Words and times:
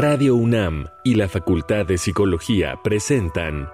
Radio 0.00 0.36
UNAM 0.36 0.86
y 1.02 1.16
la 1.16 1.28
Facultad 1.28 1.84
de 1.84 1.98
Psicología 1.98 2.78
presentan 2.84 3.68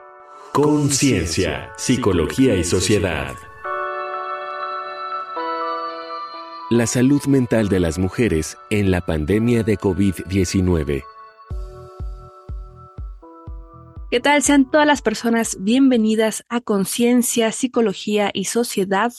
Conciencia, 0.54 1.74
Psicología 1.76 2.56
y 2.56 2.64
Sociedad. 2.64 3.34
La 6.70 6.86
salud 6.86 7.22
mental 7.26 7.68
de 7.68 7.78
las 7.78 7.98
mujeres 7.98 8.56
en 8.70 8.90
la 8.90 9.02
pandemia 9.02 9.64
de 9.64 9.76
COVID-19. 9.76 11.04
¿Qué 14.10 14.20
tal? 14.20 14.42
Sean 14.42 14.70
todas 14.70 14.86
las 14.86 15.02
personas 15.02 15.58
bienvenidas 15.60 16.46
a 16.48 16.62
Conciencia, 16.62 17.52
Psicología 17.52 18.30
y 18.32 18.44
Sociedad, 18.44 19.12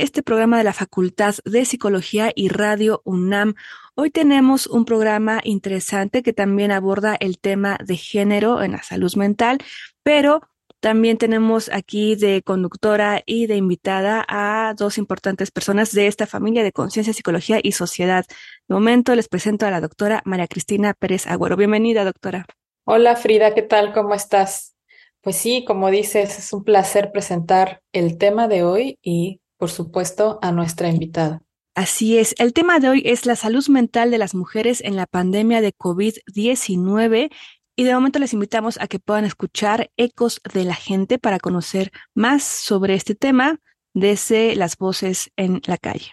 este 0.00 0.22
programa 0.22 0.56
de 0.56 0.64
la 0.64 0.72
Facultad 0.72 1.34
de 1.44 1.64
Psicología 1.66 2.32
y 2.34 2.48
Radio 2.48 3.02
UNAM. 3.04 3.54
Hoy 3.94 4.10
tenemos 4.10 4.66
un 4.66 4.86
programa 4.86 5.40
interesante 5.44 6.22
que 6.22 6.32
también 6.32 6.72
aborda 6.72 7.16
el 7.20 7.38
tema 7.38 7.76
de 7.84 7.98
género 7.98 8.62
en 8.62 8.72
la 8.72 8.82
salud 8.82 9.14
mental, 9.16 9.58
pero 10.02 10.40
también 10.80 11.18
tenemos 11.18 11.70
aquí 11.70 12.16
de 12.16 12.42
conductora 12.42 13.22
y 13.26 13.46
de 13.46 13.56
invitada 13.56 14.24
a 14.26 14.72
dos 14.74 14.96
importantes 14.96 15.50
personas 15.50 15.92
de 15.92 16.06
esta 16.06 16.26
familia 16.26 16.62
de 16.62 16.72
conciencia, 16.72 17.12
psicología 17.12 17.60
y 17.62 17.72
sociedad. 17.72 18.24
De 18.68 18.74
momento 18.74 19.14
les 19.14 19.28
presento 19.28 19.66
a 19.66 19.70
la 19.70 19.82
doctora 19.82 20.22
María 20.24 20.46
Cristina 20.46 20.94
Pérez 20.94 21.26
Agüero. 21.26 21.56
Bienvenida, 21.56 22.04
doctora. 22.04 22.46
Hola 22.84 23.16
Frida, 23.16 23.54
¿qué 23.54 23.62
tal? 23.62 23.92
¿Cómo 23.92 24.14
estás? 24.14 24.74
Pues 25.20 25.36
sí, 25.36 25.64
como 25.66 25.90
dices, 25.90 26.38
es 26.38 26.52
un 26.54 26.64
placer 26.64 27.12
presentar 27.12 27.82
el 27.92 28.16
tema 28.16 28.48
de 28.48 28.64
hoy 28.64 28.98
y, 29.02 29.39
por 29.60 29.70
supuesto, 29.70 30.38
a 30.40 30.52
nuestra 30.52 30.88
invitada. 30.88 31.42
Así 31.76 32.18
es, 32.18 32.34
el 32.38 32.54
tema 32.54 32.80
de 32.80 32.88
hoy 32.88 33.02
es 33.04 33.26
la 33.26 33.36
salud 33.36 33.66
mental 33.68 34.10
de 34.10 34.18
las 34.18 34.34
mujeres 34.34 34.80
en 34.80 34.96
la 34.96 35.06
pandemia 35.06 35.60
de 35.60 35.72
COVID-19 35.72 37.30
y 37.76 37.84
de 37.84 37.94
momento 37.94 38.18
les 38.18 38.32
invitamos 38.32 38.80
a 38.80 38.88
que 38.88 38.98
puedan 38.98 39.26
escuchar 39.26 39.90
Ecos 39.98 40.40
de 40.52 40.64
la 40.64 40.74
Gente 40.74 41.18
para 41.18 41.38
conocer 41.38 41.92
más 42.14 42.42
sobre 42.42 42.94
este 42.94 43.14
tema 43.14 43.60
desde 43.92 44.56
las 44.56 44.78
voces 44.78 45.30
en 45.36 45.60
la 45.66 45.76
calle. 45.76 46.10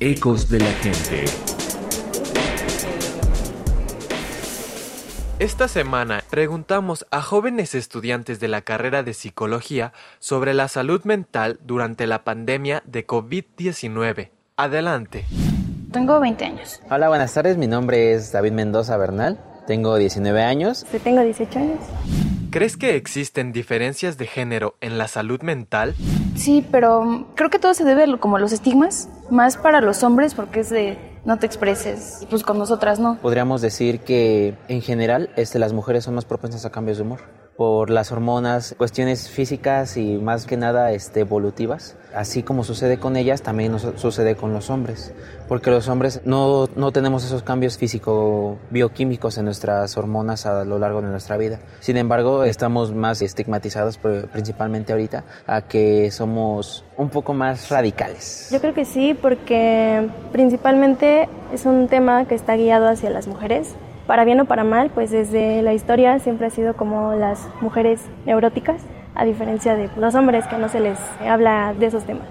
Ecos 0.00 0.50
de 0.50 0.58
la 0.58 0.72
Gente. 0.72 1.24
Esta 5.38 5.68
semana 5.68 6.22
preguntamos 6.30 7.06
a 7.10 7.20
jóvenes 7.20 7.74
estudiantes 7.74 8.40
de 8.40 8.48
la 8.48 8.62
carrera 8.62 9.02
de 9.02 9.12
psicología 9.12 9.92
sobre 10.18 10.54
la 10.54 10.66
salud 10.66 11.04
mental 11.04 11.60
durante 11.62 12.06
la 12.06 12.24
pandemia 12.24 12.82
de 12.86 13.06
COVID-19. 13.06 14.30
Adelante. 14.56 15.26
Tengo 15.92 16.20
20 16.20 16.42
años. 16.42 16.80
Hola, 16.90 17.08
buenas 17.08 17.34
tardes. 17.34 17.58
Mi 17.58 17.66
nombre 17.66 18.14
es 18.14 18.32
David 18.32 18.52
Mendoza 18.52 18.96
Bernal. 18.96 19.38
Tengo 19.66 19.96
19 19.96 20.42
años. 20.42 20.86
Sí, 20.90 20.98
tengo 21.00 21.20
18 21.20 21.58
años. 21.58 21.80
¿Crees 22.50 22.78
que 22.78 22.96
existen 22.96 23.52
diferencias 23.52 24.16
de 24.16 24.26
género 24.26 24.76
en 24.80 24.96
la 24.96 25.06
salud 25.06 25.42
mental? 25.42 25.94
Sí, 26.34 26.66
pero 26.72 27.28
creo 27.34 27.50
que 27.50 27.58
todo 27.58 27.74
se 27.74 27.84
debe 27.84 28.18
como 28.18 28.36
a 28.36 28.40
los 28.40 28.52
estigmas, 28.52 29.10
más 29.30 29.58
para 29.58 29.82
los 29.82 30.02
hombres 30.02 30.34
porque 30.34 30.60
es 30.60 30.70
de 30.70 31.15
no 31.26 31.38
te 31.38 31.44
expreses, 31.44 32.24
pues 32.30 32.42
con 32.42 32.56
nosotras 32.56 32.98
no. 33.00 33.18
Podríamos 33.20 33.60
decir 33.60 34.00
que 34.00 34.54
en 34.68 34.80
general 34.80 35.30
este, 35.36 35.58
las 35.58 35.72
mujeres 35.72 36.04
son 36.04 36.14
más 36.14 36.24
propensas 36.24 36.64
a 36.64 36.70
cambios 36.70 36.96
de 36.96 37.02
humor 37.02 37.45
por 37.56 37.90
las 37.90 38.12
hormonas, 38.12 38.74
cuestiones 38.76 39.30
físicas 39.30 39.96
y 39.96 40.18
más 40.18 40.46
que 40.46 40.56
nada 40.56 40.92
este, 40.92 41.20
evolutivas. 41.20 41.96
Así 42.14 42.42
como 42.42 42.64
sucede 42.64 42.98
con 42.98 43.16
ellas, 43.16 43.42
también 43.42 43.72
nos 43.72 43.82
sucede 43.96 44.36
con 44.36 44.52
los 44.52 44.70
hombres, 44.70 45.12
porque 45.48 45.70
los 45.70 45.88
hombres 45.88 46.22
no, 46.24 46.66
no 46.74 46.90
tenemos 46.90 47.24
esos 47.24 47.42
cambios 47.42 47.76
físico-bioquímicos 47.76 49.36
en 49.36 49.44
nuestras 49.44 49.96
hormonas 49.98 50.46
a 50.46 50.64
lo 50.64 50.78
largo 50.78 51.02
de 51.02 51.08
nuestra 51.08 51.36
vida. 51.36 51.60
Sin 51.80 51.96
embargo, 51.98 52.44
estamos 52.44 52.94
más 52.94 53.20
estigmatizados, 53.20 53.98
principalmente 53.98 54.92
ahorita, 54.92 55.24
a 55.46 55.62
que 55.62 56.10
somos 56.10 56.84
un 56.96 57.10
poco 57.10 57.34
más 57.34 57.68
radicales. 57.68 58.48
Yo 58.50 58.60
creo 58.60 58.72
que 58.72 58.86
sí, 58.86 59.12
porque 59.20 60.08
principalmente 60.32 61.28
es 61.52 61.66
un 61.66 61.88
tema 61.88 62.26
que 62.26 62.34
está 62.34 62.56
guiado 62.56 62.88
hacia 62.88 63.10
las 63.10 63.26
mujeres 63.26 63.74
para 64.06 64.24
bien 64.24 64.40
o 64.40 64.44
para 64.44 64.64
mal, 64.64 64.90
pues 64.90 65.10
desde 65.10 65.62
la 65.62 65.74
historia 65.74 66.18
siempre 66.18 66.46
ha 66.46 66.50
sido 66.50 66.74
como 66.76 67.14
las 67.14 67.48
mujeres 67.60 68.02
neuróticas, 68.24 68.82
a 69.14 69.24
diferencia 69.24 69.74
de 69.74 69.90
los 69.96 70.14
hombres 70.14 70.46
que 70.46 70.58
no 70.58 70.68
se 70.68 70.80
les 70.80 70.98
habla 71.20 71.74
de 71.78 71.86
esos 71.86 72.04
temas. 72.04 72.28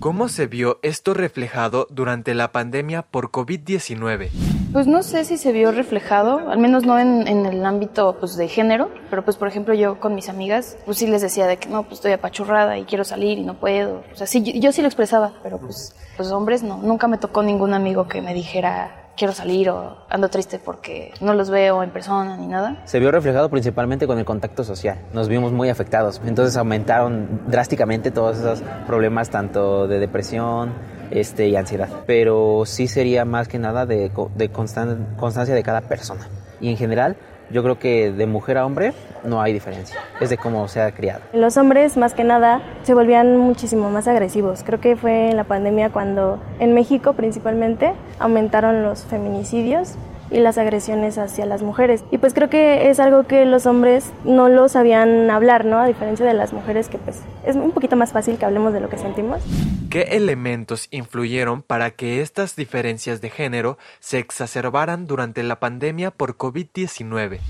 ¿Cómo 0.00 0.28
se 0.28 0.46
vio 0.46 0.78
esto 0.82 1.14
reflejado 1.14 1.86
durante 1.90 2.34
la 2.34 2.52
pandemia 2.52 3.02
por 3.02 3.30
COVID-19? 3.30 4.55
Pues 4.72 4.86
no 4.86 5.02
sé 5.02 5.24
si 5.24 5.38
se 5.38 5.52
vio 5.52 5.72
reflejado, 5.72 6.50
al 6.50 6.58
menos 6.58 6.84
no 6.84 6.98
en, 6.98 7.26
el 7.26 7.64
ámbito 7.64 8.16
pues, 8.18 8.36
de 8.36 8.48
género, 8.48 8.90
pero 9.10 9.24
pues 9.24 9.36
por 9.36 9.48
ejemplo 9.48 9.74
yo 9.74 10.00
con 10.00 10.14
mis 10.14 10.28
amigas, 10.28 10.76
pues 10.84 10.98
sí 10.98 11.06
les 11.06 11.22
decía 11.22 11.46
de 11.46 11.56
que 11.56 11.68
no, 11.68 11.84
pues 11.84 11.94
estoy 11.94 12.12
apachurrada 12.12 12.76
y 12.78 12.84
quiero 12.84 13.04
salir 13.04 13.38
y 13.38 13.42
no 13.42 13.54
puedo. 13.54 14.02
O 14.12 14.16
sea, 14.16 14.26
sí, 14.26 14.42
yo, 14.42 14.72
sí 14.72 14.82
lo 14.82 14.88
expresaba, 14.88 15.32
pero 15.42 15.58
pues, 15.58 15.94
pues 16.16 16.30
hombres 16.30 16.62
no, 16.62 16.78
nunca 16.78 17.08
me 17.08 17.18
tocó 17.18 17.42
ningún 17.42 17.74
amigo 17.74 18.08
que 18.08 18.20
me 18.20 18.34
dijera 18.34 19.02
quiero 19.16 19.32
salir 19.32 19.70
o 19.70 19.96
ando 20.08 20.28
triste 20.28 20.60
porque 20.62 21.12
no 21.20 21.32
los 21.34 21.50
veo 21.50 21.82
en 21.82 21.90
persona 21.90 22.36
ni 22.36 22.46
nada. 22.46 22.82
Se 22.84 23.00
vio 23.00 23.10
reflejado 23.10 23.48
principalmente 23.48 24.06
con 24.06 24.18
el 24.18 24.24
contacto 24.24 24.62
social. 24.62 24.98
Nos 25.12 25.28
vimos 25.28 25.52
muy 25.52 25.70
afectados. 25.70 26.20
Entonces 26.26 26.56
aumentaron 26.56 27.40
drásticamente 27.46 28.10
todos 28.10 28.38
esos 28.38 28.62
problemas 28.86 29.30
tanto 29.30 29.88
de 29.88 29.98
depresión 29.98 30.74
este, 31.10 31.48
y 31.48 31.56
ansiedad. 31.56 31.88
Pero 32.06 32.62
sí 32.66 32.86
sería 32.86 33.24
más 33.24 33.48
que 33.48 33.58
nada 33.58 33.86
de, 33.86 34.10
de 34.34 34.48
constancia 34.48 35.54
de 35.54 35.62
cada 35.62 35.82
persona. 35.82 36.28
Y 36.60 36.70
en 36.70 36.76
general 36.76 37.16
yo 37.50 37.62
creo 37.62 37.78
que 37.78 38.12
de 38.12 38.26
mujer 38.26 38.58
a 38.58 38.66
hombre 38.66 38.92
no 39.24 39.40
hay 39.40 39.52
diferencia, 39.52 39.96
es 40.20 40.30
de 40.30 40.36
cómo 40.36 40.66
se 40.68 40.80
ha 40.80 40.90
criado. 40.92 41.20
Los 41.32 41.56
hombres 41.56 41.96
más 41.96 42.14
que 42.14 42.24
nada 42.24 42.62
se 42.82 42.94
volvían 42.94 43.36
muchísimo 43.36 43.90
más 43.90 44.08
agresivos. 44.08 44.62
Creo 44.64 44.80
que 44.80 44.96
fue 44.96 45.30
en 45.30 45.36
la 45.36 45.44
pandemia 45.44 45.90
cuando 45.90 46.40
en 46.58 46.74
México 46.74 47.12
principalmente 47.12 47.92
aumentaron 48.18 48.82
los 48.82 49.04
feminicidios 49.04 49.94
y 50.30 50.38
las 50.38 50.58
agresiones 50.58 51.18
hacia 51.18 51.46
las 51.46 51.62
mujeres. 51.62 52.04
Y 52.10 52.18
pues 52.18 52.34
creo 52.34 52.48
que 52.48 52.90
es 52.90 53.00
algo 53.00 53.24
que 53.24 53.44
los 53.44 53.66
hombres 53.66 54.10
no 54.24 54.48
lo 54.48 54.68
sabían 54.68 55.30
hablar, 55.30 55.64
¿no? 55.64 55.78
A 55.78 55.86
diferencia 55.86 56.26
de 56.26 56.34
las 56.34 56.52
mujeres 56.52 56.88
que 56.88 56.98
pues 56.98 57.20
es 57.44 57.56
un 57.56 57.72
poquito 57.72 57.96
más 57.96 58.12
fácil 58.12 58.36
que 58.38 58.44
hablemos 58.44 58.72
de 58.72 58.80
lo 58.80 58.88
que 58.88 58.98
sentimos. 58.98 59.42
¿Qué 59.90 60.02
elementos 60.12 60.88
influyeron 60.90 61.62
para 61.62 61.90
que 61.90 62.20
estas 62.20 62.56
diferencias 62.56 63.20
de 63.20 63.30
género 63.30 63.78
se 64.00 64.18
exacerbaran 64.18 65.06
durante 65.06 65.42
la 65.42 65.60
pandemia 65.60 66.10
por 66.10 66.36
COVID-19? 66.36 67.40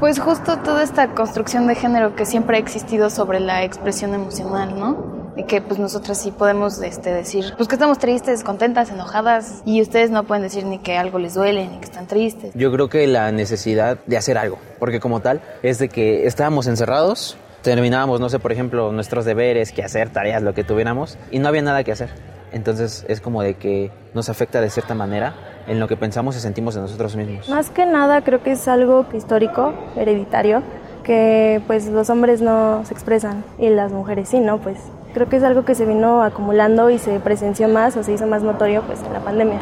Pues 0.00 0.18
justo 0.18 0.58
toda 0.58 0.82
esta 0.82 1.14
construcción 1.14 1.66
de 1.66 1.76
género 1.76 2.16
que 2.16 2.26
siempre 2.26 2.56
ha 2.56 2.60
existido 2.60 3.10
sobre 3.10 3.40
la 3.40 3.64
expresión 3.64 4.12
emocional, 4.12 4.78
¿no? 4.78 5.23
Y 5.36 5.44
que 5.44 5.60
pues 5.60 5.78
nosotras 5.78 6.18
sí 6.20 6.30
podemos 6.30 6.80
este, 6.82 7.12
decir 7.12 7.54
pues 7.56 7.68
que 7.68 7.74
estamos 7.74 7.98
tristes, 7.98 8.44
contentas, 8.44 8.90
enojadas 8.90 9.62
y 9.64 9.80
ustedes 9.82 10.10
no 10.10 10.24
pueden 10.24 10.42
decir 10.42 10.64
ni 10.64 10.78
que 10.78 10.96
algo 10.96 11.18
les 11.18 11.34
duele 11.34 11.68
ni 11.68 11.78
que 11.78 11.84
están 11.84 12.06
tristes. 12.06 12.52
Yo 12.54 12.70
creo 12.72 12.88
que 12.88 13.06
la 13.06 13.32
necesidad 13.32 13.98
de 14.06 14.16
hacer 14.16 14.38
algo, 14.38 14.58
porque 14.78 15.00
como 15.00 15.20
tal 15.20 15.42
es 15.62 15.78
de 15.78 15.88
que 15.88 16.26
estábamos 16.26 16.66
encerrados, 16.66 17.36
terminábamos, 17.62 18.20
no 18.20 18.28
sé, 18.28 18.38
por 18.38 18.52
ejemplo, 18.52 18.92
nuestros 18.92 19.24
deberes, 19.24 19.72
que 19.72 19.82
hacer, 19.82 20.10
tareas, 20.10 20.42
lo 20.42 20.54
que 20.54 20.64
tuviéramos 20.64 21.18
y 21.30 21.38
no 21.38 21.48
había 21.48 21.62
nada 21.62 21.82
que 21.82 21.92
hacer. 21.92 22.10
Entonces 22.52 23.04
es 23.08 23.20
como 23.20 23.42
de 23.42 23.54
que 23.54 23.90
nos 24.14 24.28
afecta 24.28 24.60
de 24.60 24.70
cierta 24.70 24.94
manera 24.94 25.34
en 25.66 25.80
lo 25.80 25.88
que 25.88 25.96
pensamos 25.96 26.36
y 26.36 26.40
sentimos 26.40 26.74
de 26.76 26.82
nosotros 26.82 27.16
mismos. 27.16 27.48
Más 27.48 27.70
que 27.70 27.84
nada 27.84 28.22
creo 28.22 28.42
que 28.42 28.52
es 28.52 28.68
algo 28.68 29.06
histórico, 29.12 29.74
hereditario, 29.96 30.62
que 31.02 31.60
pues 31.66 31.86
los 31.88 32.10
hombres 32.10 32.40
no 32.40 32.84
se 32.84 32.94
expresan 32.94 33.44
y 33.58 33.70
las 33.70 33.90
mujeres 33.90 34.28
sí, 34.28 34.38
¿no? 34.38 34.58
Pues 34.58 34.78
creo 35.14 35.28
que 35.28 35.36
es 35.36 35.44
algo 35.44 35.64
que 35.64 35.74
se 35.74 35.86
vino 35.86 36.22
acumulando 36.22 36.90
y 36.90 36.98
se 36.98 37.18
presenció 37.20 37.68
más 37.68 37.96
o 37.96 38.02
se 38.02 38.12
hizo 38.12 38.26
más 38.26 38.42
notorio 38.42 38.82
pues 38.82 39.00
en 39.02 39.12
la 39.12 39.24
pandemia. 39.24 39.60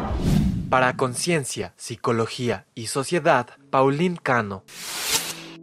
Para 0.69 0.97
Conciencia, 0.97 1.73
Psicología 1.77 2.65
y 2.73 2.87
Sociedad, 2.87 3.47
Pauline 3.69 4.17
Cano. 4.21 4.63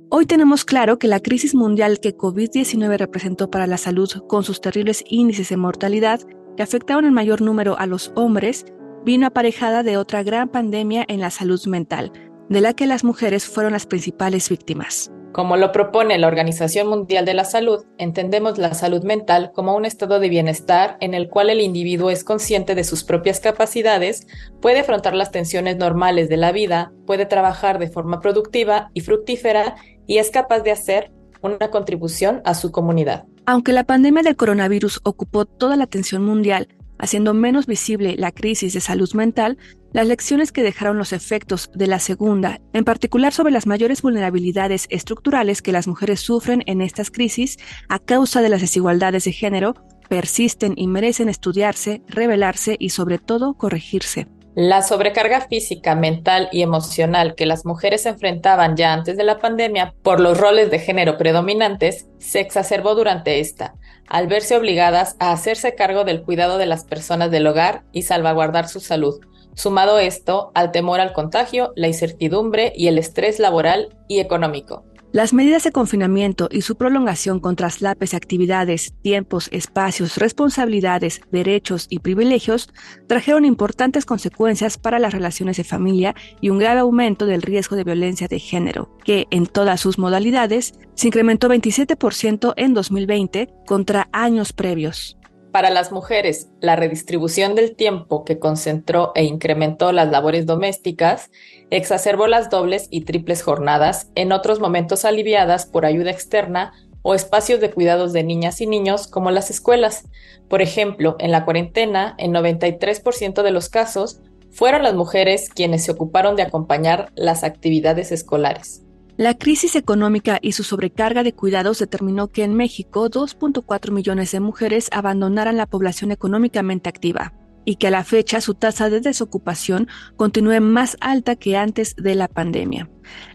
Hoy 0.09 0.27
tenemos 0.27 0.65
claro 0.65 0.99
que 0.99 1.09
la 1.09 1.21
crisis 1.21 1.55
mundial 1.55 2.01
que 2.01 2.17
COVID-19 2.17 2.97
representó 2.97 3.51
para 3.51 3.67
la 3.67 3.77
salud 3.77 4.09
con 4.29 4.45
sus 4.45 4.61
terribles 4.61 5.05
índices 5.07 5.49
de 5.51 5.57
mortalidad 5.57 6.21
que 6.57 6.63
afectaron 6.63 7.05
en 7.05 7.13
mayor 7.13 7.43
número 7.43 7.79
a 7.79 7.87
los 7.87 8.13
hombres, 8.15 8.67
vino 9.05 9.27
aparejada 9.27 9.83
de 9.83 9.97
otra 9.97 10.23
gran 10.23 10.49
pandemia 10.49 11.05
en 11.09 11.21
la 11.21 11.31
salud 11.31 11.65
mental, 11.67 12.13
de 12.49 12.61
la 12.61 12.75
que 12.75 12.87
las 12.87 13.05
mujeres 13.05 13.47
fueron 13.47 13.73
las 13.73 13.87
principales 13.87 14.49
víctimas. 14.49 15.11
Como 15.33 15.57
lo 15.57 15.71
propone 15.71 16.19
la 16.19 16.27
Organización 16.27 16.89
Mundial 16.89 17.25
de 17.25 17.35
la 17.35 17.45
Salud, 17.45 17.85
entendemos 17.99 18.59
la 18.59 18.75
salud 18.75 19.05
mental 19.05 19.53
como 19.55 19.77
un 19.77 19.85
estado 19.85 20.19
de 20.19 20.29
bienestar 20.29 20.97
en 21.01 21.15
el 21.15 21.29
cual 21.29 21.51
el 21.51 21.61
individuo 21.61 22.11
es 22.11 22.25
consciente 22.25 22.75
de 22.75 22.83
sus 22.83 23.05
propias 23.05 23.39
capacidades, 23.39 24.27
puede 24.61 24.81
afrontar 24.81 25.15
las 25.15 25.31
tensiones 25.31 25.77
normales 25.77 26.29
de 26.29 26.37
la 26.37 26.51
vida, 26.51 26.93
puede 27.07 27.27
trabajar 27.27 27.79
de 27.79 27.89
forma 27.89 28.21
productiva 28.21 28.91
y 28.93 29.03
fructífera 29.03 29.77
y 30.09 30.19
es 30.19 30.31
capaz 30.31 30.61
de 30.61 30.73
hacer 30.73 31.13
una 31.43 31.71
contribución 31.71 32.43
a 32.45 32.55
su 32.55 32.73
comunidad. 32.73 33.25
Aunque 33.47 33.73
la 33.73 33.85
pandemia 33.85 34.23
del 34.23 34.37
coronavirus 34.37 35.01
ocupó 35.05 35.45
toda 35.45 35.77
la 35.77 35.85
atención 35.85 36.25
mundial, 36.25 36.67
haciendo 37.01 37.35
menos 37.35 37.67
visible 37.67 38.15
la 38.17 38.31
crisis 38.31 38.75
de 38.75 38.81
salud 38.81 39.13
mental, 39.15 39.59
las 39.93 40.07
lecciones 40.07 40.53
que 40.53 40.63
dejaron 40.63 40.99
los 40.99 41.13
efectos 41.13 41.71
de 41.75 41.87
la 41.87 41.99
segunda, 41.99 42.61
en 42.73 42.85
particular 42.85 43.33
sobre 43.33 43.53
las 43.53 43.67
mayores 43.67 44.03
vulnerabilidades 44.03 44.87
estructurales 44.91 45.63
que 45.63 45.73
las 45.73 45.89
mujeres 45.89 46.21
sufren 46.21 46.63
en 46.67 46.81
estas 46.81 47.11
crisis 47.11 47.59
a 47.89 47.99
causa 47.99 48.43
de 48.43 48.51
las 48.51 48.61
desigualdades 48.61 49.25
de 49.25 49.33
género, 49.33 49.75
persisten 50.09 50.75
y 50.77 50.87
merecen 50.87 51.29
estudiarse, 51.29 52.03
revelarse 52.09 52.77
y 52.79 52.91
sobre 52.91 53.19
todo 53.19 53.55
corregirse. 53.55 54.29
La 54.57 54.83
sobrecarga 54.83 55.43
física, 55.43 55.95
mental 55.95 56.49
y 56.51 56.63
emocional 56.63 57.37
que 57.37 57.47
las 57.47 57.65
mujeres 57.65 58.05
enfrentaban 58.05 58.77
ya 58.77 58.93
antes 58.93 59.17
de 59.17 59.23
la 59.23 59.39
pandemia 59.39 59.95
por 60.03 60.19
los 60.19 60.39
roles 60.39 60.73
de 60.73 60.81
género 60.81 61.17
predominantes 61.17 62.09
se 62.19 62.41
exacerbó 62.41 62.97
durante 62.97 63.39
esta, 63.39 63.75
al 64.11 64.27
verse 64.27 64.57
obligadas 64.57 65.17
a 65.21 65.33
hacerse 65.33 65.75
cargo 65.75 66.05
del 66.05 66.23
cuidado 66.23 66.59
de 66.59 66.67
las 66.67 66.85
personas 66.85 67.31
del 67.31 67.47
hogar 67.47 67.85
y 67.93 68.03
salvaguardar 68.03 68.69
su 68.69 68.81
salud, 68.81 69.21
sumado 69.55 69.99
esto 69.99 70.51
al 70.55 70.73
temor 70.73 71.01
al 71.01 71.13
contagio, 71.13 71.73
la 71.77 71.87
incertidumbre 71.87 72.73
y 72.77 72.89
el 72.89 72.99
estrés 72.99 73.39
laboral 73.39 73.97
y 74.09 74.19
económico. 74.19 74.85
Las 75.13 75.33
medidas 75.33 75.65
de 75.65 75.73
confinamiento 75.73 76.49
y 76.53 76.61
su 76.63 76.77
prolongación 76.77 77.41
con 77.41 77.57
traslapes 77.57 78.13
de 78.13 78.17
actividades, 78.17 78.95
tiempos, 79.03 79.49
espacios, 79.51 80.19
responsabilidades, 80.19 81.21
derechos 81.33 81.89
y 81.91 81.99
privilegios 81.99 82.73
trajeron 83.09 83.45
importantes 83.45 84.05
consecuencias 84.05 84.79
para 84.79 85.01
las 85.01 85.13
relaciones 85.13 85.57
de 85.57 85.65
familia 85.65 86.15
y 86.41 86.51
un 86.51 86.59
grave 86.59 86.81
aumento 86.81 87.27
del 87.27 87.43
riesgo 87.43 87.75
de 87.75 87.83
violencia 87.83 88.29
de 88.29 88.39
género, 88.39 88.97
que 89.05 89.27
en 89.33 89.47
todas 89.47 89.81
sus 89.81 89.99
modalidades 89.99 90.75
se 90.95 91.09
incrementó 91.09 91.49
27% 91.49 92.55
en 92.57 92.73
2020 92.73 93.49
contra 93.67 94.09
años 94.13 94.53
previos. 94.53 95.20
Para 95.53 95.71
las 95.71 95.91
mujeres, 95.91 96.49
la 96.61 96.77
redistribución 96.77 97.57
del 97.57 97.75
tiempo 97.75 98.25
que 98.25 98.39
concentró 98.39 99.11
e 99.17 99.25
incrementó 99.25 99.91
las 99.91 100.09
labores 100.09 100.47
domésticas 100.47 101.31
exacerbó 101.71 102.29
las 102.29 102.51
dobles 102.51 102.87
y 102.91 103.01
triples 103.01 103.43
jornadas, 103.43 104.11
en 104.15 104.31
otros 104.31 104.61
momentos 104.61 105.05
aliviadas 105.05 105.67
por 105.67 105.87
ayuda 105.87 106.13
externa 106.13 106.73
o 107.03 107.15
espacios 107.15 107.61
de 107.61 107.73
cuidados 107.73 108.13
de 108.13 108.23
niñas 108.23 108.61
y 108.61 108.69
niños 108.69 109.09
como 109.09 109.33
las 109.33 109.51
escuelas. 109.51 110.05
Por 110.49 110.63
ejemplo, 110.63 111.17
en 111.19 111.33
la 111.33 111.45
cuarentena, 111.45 112.15
en 112.19 112.33
93% 112.33 113.43
de 113.43 113.51
los 113.51 113.69
casos, 113.69 114.21
fueron 114.51 114.85
las 114.85 114.95
mujeres 114.95 115.49
quienes 115.49 115.85
se 115.85 115.91
ocuparon 115.91 116.37
de 116.37 116.43
acompañar 116.43 117.11
las 117.17 117.43
actividades 117.43 118.13
escolares. 118.13 118.85
La 119.21 119.37
crisis 119.37 119.77
económica 119.77 120.39
y 120.41 120.53
su 120.53 120.65
sobrecarga 120.65 121.23
de 121.23 121.35
cuidados 121.35 121.79
determinó 121.79 122.29
que 122.29 122.43
en 122.43 122.55
México 122.55 123.11
2.4 123.11 123.91
millones 123.91 124.33
de 124.33 124.41
mujeres 124.41 124.89
abandonaran 124.93 125.59
la 125.59 125.67
población 125.67 126.11
económicamente 126.11 126.89
activa 126.89 127.35
y 127.67 127.77
que 127.77 127.89
a 127.89 127.91
la 127.91 128.03
fecha 128.03 128.41
su 128.41 128.55
tasa 128.55 128.89
de 128.89 129.01
desocupación 129.01 129.89
continúe 130.17 130.63
más 130.63 130.97
alta 131.03 131.37
que 131.37 131.59
antes 131.59 131.97
de 131.97 132.15
la 132.15 132.29
pandemia. 132.29 132.89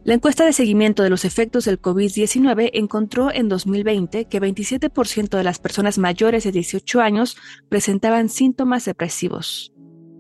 La 0.03 0.15
encuesta 0.15 0.43
de 0.43 0.53
seguimiento 0.53 1.03
de 1.03 1.11
los 1.11 1.23
efectos 1.23 1.65
del 1.65 1.79
COVID-19 1.79 2.71
encontró 2.73 3.31
en 3.31 3.47
2020 3.47 4.25
que 4.25 4.41
27% 4.41 5.37
de 5.37 5.43
las 5.43 5.59
personas 5.59 5.99
mayores 5.99 6.45
de 6.45 6.51
18 6.51 6.99
años 6.99 7.37
presentaban 7.69 8.29
síntomas 8.29 8.85
depresivos. 8.85 9.71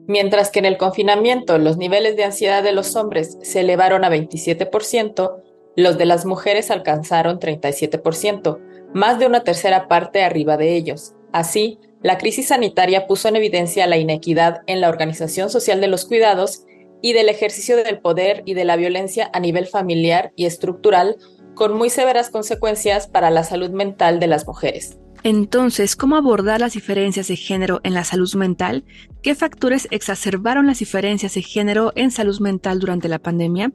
Mientras 0.07 0.51
que 0.51 0.59
en 0.59 0.65
el 0.65 0.77
confinamiento 0.77 1.57
los 1.57 1.77
niveles 1.77 2.15
de 2.15 2.25
ansiedad 2.25 2.61
de 2.61 2.73
los 2.73 2.95
hombres 2.95 3.39
se 3.41 3.61
elevaron 3.61 4.03
a 4.03 4.11
27%, 4.11 5.41
los 5.75 5.97
de 5.97 6.05
las 6.05 6.25
mujeres 6.25 6.71
alcanzaron 6.71 7.39
37%, 7.39 8.59
más 8.93 9.19
de 9.19 9.27
una 9.27 9.43
tercera 9.43 9.87
parte 9.87 10.23
arriba 10.23 10.57
de 10.57 10.75
ellos. 10.75 11.13
Así, 11.33 11.79
la 12.01 12.17
crisis 12.17 12.47
sanitaria 12.47 13.07
puso 13.07 13.27
en 13.27 13.35
evidencia 13.35 13.87
la 13.87 13.97
inequidad 13.97 14.61
en 14.67 14.79
la 14.79 14.89
organización 14.89 15.49
social 15.49 15.81
de 15.81 15.87
los 15.87 16.05
cuidados 16.05 16.63
y 17.01 17.13
del 17.13 17.29
ejercicio 17.29 17.75
del 17.75 17.99
poder 17.99 18.43
y 18.45 18.53
de 18.53 18.65
la 18.65 18.77
violencia 18.77 19.29
a 19.33 19.39
nivel 19.39 19.67
familiar 19.67 20.31
y 20.35 20.45
estructural, 20.45 21.17
con 21.53 21.75
muy 21.75 21.89
severas 21.89 22.29
consecuencias 22.29 23.07
para 23.07 23.29
la 23.31 23.43
salud 23.43 23.69
mental 23.69 24.19
de 24.19 24.27
las 24.27 24.47
mujeres. 24.47 24.97
Entonces, 25.23 25.95
¿cómo 25.95 26.17
abordar 26.17 26.61
las 26.61 26.73
diferencias 26.73 27.27
de 27.27 27.35
género 27.35 27.81
en 27.83 27.95
la 27.95 28.03
salud 28.03 28.31
mental? 28.35 28.83
¿Qué 29.23 29.33
factores 29.33 29.87
exacerbaron 29.89 30.67
las 30.67 30.77
diferencias 30.77 31.33
de 31.33 31.41
género 31.41 31.91
en 31.95 32.11
salud 32.11 32.39
mental 32.39 32.79
durante 32.79 33.09
la 33.09 33.17
pandemia? 33.17 33.73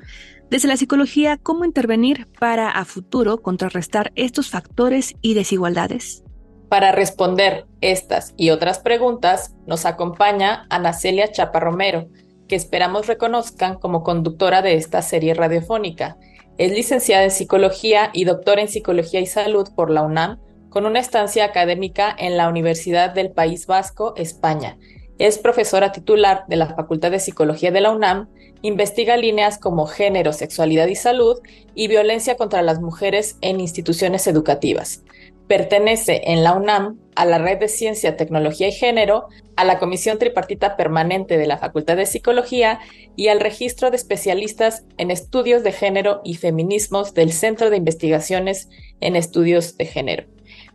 Desde 0.50 0.66
la 0.66 0.76
psicología, 0.76 1.36
¿cómo 1.36 1.64
intervenir 1.64 2.26
para 2.40 2.70
a 2.70 2.84
futuro 2.84 3.38
contrarrestar 3.40 4.10
estos 4.16 4.50
factores 4.50 5.14
y 5.22 5.34
desigualdades? 5.34 6.24
Para 6.68 6.90
responder 6.90 7.66
estas 7.80 8.34
y 8.36 8.50
otras 8.50 8.80
preguntas, 8.80 9.54
nos 9.68 9.86
acompaña 9.86 10.66
Ana 10.68 10.92
Celia 10.92 11.30
Chapa 11.30 11.60
Romero, 11.60 12.08
que 12.48 12.56
esperamos 12.56 13.06
reconozcan 13.06 13.78
como 13.78 14.02
conductora 14.02 14.60
de 14.60 14.74
esta 14.74 15.02
serie 15.02 15.34
radiofónica. 15.34 16.16
Es 16.58 16.72
licenciada 16.72 17.22
en 17.22 17.30
Psicología 17.30 18.10
y 18.12 18.24
doctora 18.24 18.60
en 18.60 18.68
Psicología 18.68 19.20
y 19.20 19.26
Salud 19.26 19.68
por 19.76 19.88
la 19.88 20.02
UNAM 20.02 20.40
con 20.68 20.84
una 20.84 20.98
estancia 20.98 21.44
académica 21.44 22.12
en 22.18 22.36
la 22.36 22.48
Universidad 22.48 23.14
del 23.14 23.30
País 23.30 23.68
Vasco, 23.68 24.14
España. 24.16 24.76
Es 25.20 25.36
profesora 25.36 25.92
titular 25.92 26.44
de 26.48 26.56
la 26.56 26.74
Facultad 26.74 27.10
de 27.10 27.20
Psicología 27.20 27.70
de 27.70 27.82
la 27.82 27.90
UNAM, 27.90 28.30
investiga 28.62 29.18
líneas 29.18 29.58
como 29.58 29.84
género, 29.84 30.32
sexualidad 30.32 30.86
y 30.86 30.94
salud 30.94 31.38
y 31.74 31.88
violencia 31.88 32.38
contra 32.38 32.62
las 32.62 32.80
mujeres 32.80 33.36
en 33.42 33.60
instituciones 33.60 34.26
educativas. 34.26 35.04
Pertenece 35.46 36.22
en 36.24 36.42
la 36.42 36.54
UNAM 36.54 36.98
a 37.16 37.26
la 37.26 37.36
Red 37.36 37.58
de 37.58 37.68
Ciencia, 37.68 38.16
Tecnología 38.16 38.68
y 38.68 38.72
Género, 38.72 39.28
a 39.56 39.64
la 39.64 39.78
Comisión 39.78 40.18
Tripartita 40.18 40.74
Permanente 40.78 41.36
de 41.36 41.46
la 41.46 41.58
Facultad 41.58 41.98
de 41.98 42.06
Psicología 42.06 42.78
y 43.14 43.28
al 43.28 43.40
Registro 43.40 43.90
de 43.90 43.96
Especialistas 43.96 44.84
en 44.96 45.10
Estudios 45.10 45.62
de 45.62 45.72
Género 45.72 46.22
y 46.24 46.36
Feminismos 46.36 47.12
del 47.12 47.32
Centro 47.34 47.68
de 47.68 47.76
Investigaciones 47.76 48.70
en 49.00 49.16
Estudios 49.16 49.76
de 49.76 49.84
Género. 49.84 50.24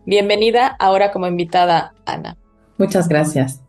Bienvenida 0.06 0.68
ahora 0.80 1.12
como 1.12 1.26
invitada, 1.26 1.96
Ana. 2.06 2.38
Muchas 2.78 3.08
gracias. 3.08 3.65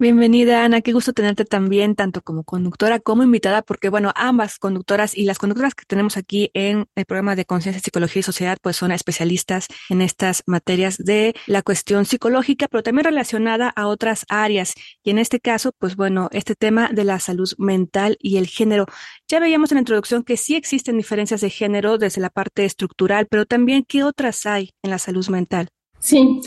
Bienvenida, 0.00 0.64
Ana. 0.64 0.80
Qué 0.80 0.94
gusto 0.94 1.12
tenerte 1.12 1.44
también, 1.44 1.94
tanto 1.94 2.22
como 2.22 2.42
conductora 2.42 3.00
como 3.00 3.22
invitada, 3.22 3.60
porque, 3.60 3.90
bueno, 3.90 4.12
ambas 4.16 4.58
conductoras 4.58 5.14
y 5.14 5.24
las 5.24 5.38
conductoras 5.38 5.74
que 5.74 5.84
tenemos 5.84 6.16
aquí 6.16 6.50
en 6.54 6.86
el 6.94 7.04
programa 7.04 7.36
de 7.36 7.44
Conciencia, 7.44 7.82
Psicología 7.82 8.20
y 8.20 8.22
Sociedad, 8.22 8.56
pues 8.62 8.76
son 8.76 8.92
especialistas 8.92 9.66
en 9.90 10.00
estas 10.00 10.42
materias 10.46 10.96
de 10.96 11.34
la 11.46 11.60
cuestión 11.60 12.06
psicológica, 12.06 12.66
pero 12.66 12.82
también 12.82 13.04
relacionada 13.04 13.68
a 13.68 13.88
otras 13.88 14.24
áreas. 14.30 14.72
Y 15.02 15.10
en 15.10 15.18
este 15.18 15.38
caso, 15.38 15.72
pues 15.78 15.96
bueno, 15.96 16.30
este 16.32 16.54
tema 16.54 16.88
de 16.90 17.04
la 17.04 17.20
salud 17.20 17.50
mental 17.58 18.16
y 18.20 18.38
el 18.38 18.46
género. 18.46 18.86
Ya 19.28 19.38
veíamos 19.38 19.70
en 19.70 19.76
la 19.76 19.80
introducción 19.80 20.22
que 20.22 20.38
sí 20.38 20.56
existen 20.56 20.96
diferencias 20.96 21.42
de 21.42 21.50
género 21.50 21.98
desde 21.98 22.22
la 22.22 22.30
parte 22.30 22.64
estructural, 22.64 23.26
pero 23.26 23.44
también 23.44 23.84
qué 23.86 24.02
otras 24.02 24.46
hay 24.46 24.70
en 24.82 24.92
la 24.92 24.98
salud 24.98 25.28
mental. 25.28 25.68
Sí, 26.00 26.40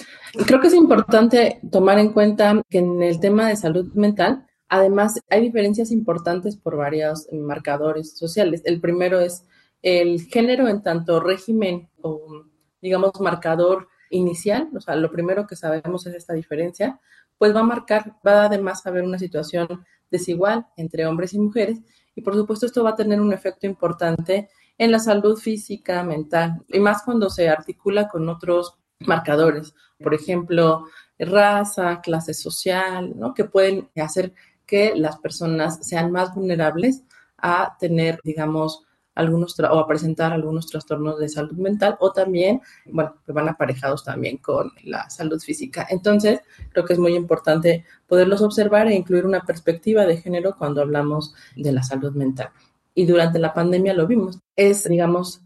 creo 0.47 0.59
que 0.59 0.67
es 0.67 0.73
importante 0.73 1.59
tomar 1.71 1.99
en 1.99 2.11
cuenta 2.11 2.61
que 2.69 2.79
en 2.79 3.01
el 3.03 3.19
tema 3.19 3.47
de 3.47 3.55
salud 3.55 3.93
mental, 3.93 4.47
además, 4.67 5.19
hay 5.29 5.41
diferencias 5.41 5.91
importantes 5.91 6.57
por 6.57 6.75
varios 6.75 7.27
marcadores 7.31 8.17
sociales. 8.17 8.63
El 8.65 8.81
primero 8.81 9.19
es 9.19 9.45
el 9.83 10.21
género 10.23 10.67
en 10.67 10.81
tanto 10.81 11.19
régimen 11.19 11.89
o, 12.01 12.45
digamos, 12.81 13.11
marcador 13.21 13.89
inicial, 14.09 14.69
o 14.75 14.81
sea, 14.81 14.95
lo 14.95 15.11
primero 15.11 15.45
que 15.45 15.55
sabemos 15.55 16.07
es 16.07 16.15
esta 16.15 16.33
diferencia, 16.33 16.99
pues 17.37 17.55
va 17.55 17.59
a 17.59 17.63
marcar, 17.63 18.15
va 18.25 18.45
además 18.45 18.85
a 18.85 18.89
haber 18.89 19.03
una 19.03 19.19
situación 19.19 19.67
desigual 20.09 20.67
entre 20.77 21.05
hombres 21.05 21.33
y 21.33 21.39
mujeres 21.39 21.79
y 22.15 22.21
por 22.21 22.35
supuesto 22.35 22.65
esto 22.65 22.83
va 22.83 22.91
a 22.91 22.95
tener 22.95 23.19
un 23.19 23.33
efecto 23.33 23.65
importante 23.65 24.49
en 24.77 24.91
la 24.91 24.99
salud 24.99 25.37
física, 25.37 26.03
mental 26.03 26.63
y 26.67 26.79
más 26.79 27.03
cuando 27.03 27.29
se 27.29 27.49
articula 27.49 28.07
con 28.07 28.29
otros 28.29 28.77
marcadores, 29.05 29.73
por 30.01 30.13
ejemplo, 30.13 30.85
raza, 31.19 32.01
clase 32.01 32.33
social, 32.33 33.13
¿no? 33.15 33.33
que 33.33 33.45
pueden 33.45 33.89
hacer 33.95 34.33
que 34.65 34.93
las 34.95 35.17
personas 35.17 35.85
sean 35.85 36.11
más 36.11 36.33
vulnerables 36.33 37.03
a 37.37 37.75
tener, 37.79 38.19
digamos, 38.23 38.83
algunos 39.15 39.59
o 39.59 39.79
a 39.79 39.87
presentar 39.87 40.33
algunos 40.33 40.67
trastornos 40.67 41.19
de 41.19 41.29
salud 41.29 41.53
mental 41.53 41.97
o 41.99 42.11
también, 42.11 42.61
bueno, 42.85 43.15
que 43.25 43.31
van 43.31 43.47
aparejados 43.47 44.03
también 44.03 44.37
con 44.37 44.71
la 44.83 45.09
salud 45.09 45.39
física. 45.39 45.85
Entonces, 45.89 46.41
creo 46.71 46.85
que 46.85 46.93
es 46.93 46.99
muy 46.99 47.15
importante 47.15 47.85
poderlos 48.07 48.41
observar 48.41 48.87
e 48.87 48.95
incluir 48.95 49.25
una 49.25 49.41
perspectiva 49.41 50.05
de 50.05 50.17
género 50.17 50.55
cuando 50.57 50.81
hablamos 50.81 51.35
de 51.55 51.71
la 51.71 51.83
salud 51.83 52.13
mental. 52.13 52.49
Y 52.95 53.05
durante 53.05 53.39
la 53.39 53.53
pandemia 53.53 53.93
lo 53.93 54.07
vimos. 54.07 54.39
Es, 54.55 54.87
digamos, 54.87 55.43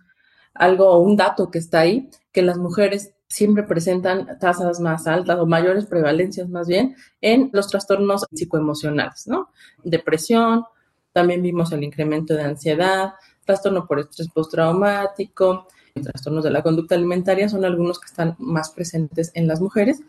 algo, 0.53 0.99
un 0.99 1.17
dato 1.17 1.51
que 1.51 1.59
está 1.59 1.81
ahí, 1.81 2.09
que 2.31 2.41
las 2.41 2.57
mujeres 2.57 3.13
siempre 3.27 3.63
presentan 3.63 4.39
tasas 4.39 4.79
más 4.79 5.07
altas 5.07 5.37
o 5.39 5.45
mayores 5.45 5.85
prevalencias 5.85 6.49
más 6.49 6.67
bien 6.67 6.95
en 7.21 7.49
los 7.53 7.67
trastornos 7.67 8.25
psicoemocionales, 8.33 9.27
¿no? 9.27 9.49
Depresión, 9.83 10.63
también 11.11 11.41
vimos 11.41 11.71
el 11.71 11.83
incremento 11.83 12.33
de 12.33 12.43
ansiedad, 12.43 13.13
trastorno 13.45 13.85
por 13.85 13.99
estrés 13.99 14.29
postraumático, 14.29 15.67
trastornos 16.01 16.43
de 16.43 16.51
la 16.51 16.61
conducta 16.61 16.95
alimentaria 16.95 17.49
son 17.49 17.65
algunos 17.65 17.99
que 17.99 18.05
están 18.05 18.35
más 18.39 18.69
presentes 18.69 19.31
en 19.33 19.47
las 19.47 19.61
mujeres 19.61 20.01